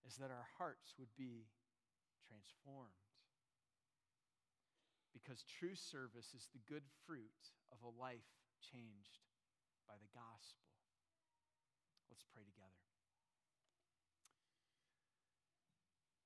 is 0.06 0.16
that 0.16 0.32
our 0.32 0.48
hearts 0.56 0.94
would 0.98 1.12
be 1.16 1.44
transformed. 2.24 2.96
Because 5.12 5.44
true 5.44 5.76
service 5.76 6.32
is 6.32 6.48
the 6.52 6.64
good 6.64 6.88
fruit 7.04 7.52
of 7.70 7.84
a 7.84 7.92
life 8.00 8.32
changed 8.64 9.20
by 9.86 9.94
the 10.00 10.08
gospel. 10.16 10.72
Let's 12.08 12.24
pray 12.32 12.44
together. 12.48 12.81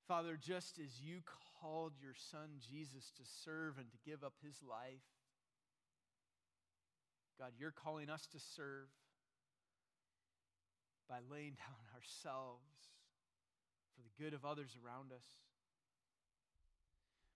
Father, 0.08 0.38
just 0.40 0.78
as 0.78 1.00
you 1.00 1.20
called 1.60 1.92
your 2.00 2.14
son 2.30 2.60
Jesus 2.70 3.10
to 3.16 3.22
serve 3.44 3.78
and 3.78 3.90
to 3.90 3.98
give 4.08 4.22
up 4.22 4.34
his 4.44 4.62
life, 4.62 5.02
God, 7.38 7.50
you're 7.58 7.72
calling 7.72 8.08
us 8.08 8.26
to 8.28 8.38
serve 8.38 8.88
by 11.08 11.16
laying 11.30 11.54
down 11.58 11.82
ourselves 11.94 12.62
for 13.94 14.02
the 14.02 14.22
good 14.22 14.32
of 14.32 14.44
others 14.44 14.76
around 14.84 15.12
us. 15.12 15.26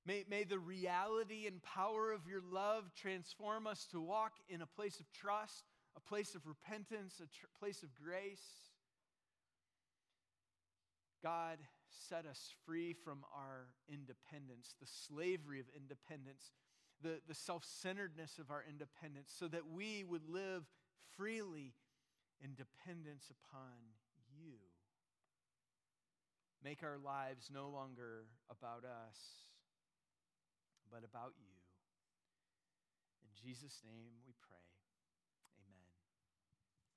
May, 0.07 0.25
may 0.31 0.45
the 0.45 0.59
reality 0.59 1.47
and 1.47 1.62
power 1.62 2.12
of 2.12 2.27
your 2.27 2.41
love 2.41 2.91
transform 2.95 3.66
us 3.66 3.87
to 3.91 4.01
walk 4.01 4.33
in 4.49 4.62
a 4.62 4.66
place 4.66 4.99
of 4.99 5.07
trust, 5.12 5.64
a 5.97 6.01
place 6.01 6.35
of 6.35 6.47
repentance, 6.47 7.21
a 7.21 7.27
tr- 7.27 7.47
place 7.59 7.83
of 7.83 7.91
grace. 7.95 8.47
God, 11.23 11.59
set 12.09 12.26
us 12.26 12.55
free 12.64 12.93
from 12.93 13.24
our 13.34 13.68
independence, 13.88 14.74
the 14.80 14.86
slavery 14.86 15.61
of 15.61 15.66
independence, 15.76 16.53
the, 17.03 17.20
the 17.28 17.34
self 17.34 17.64
centeredness 17.64 18.38
of 18.38 18.51
our 18.51 18.64
independence, 18.68 19.32
so 19.36 19.49
that 19.49 19.66
we 19.66 20.05
would 20.05 20.28
live 20.28 20.64
freely 21.16 21.74
in 22.43 22.55
dependence 22.55 23.30
upon 23.30 23.97
you. 24.38 24.55
Make 26.62 26.82
our 26.82 26.99
lives 26.99 27.51
no 27.53 27.68
longer 27.68 28.26
about 28.51 28.84
us, 28.84 29.18
but 30.91 31.05
about 31.05 31.32
you. 31.38 31.57
In 33.22 33.49
Jesus' 33.49 33.80
name 33.84 34.12
we 34.26 34.34
pray. 34.47 34.70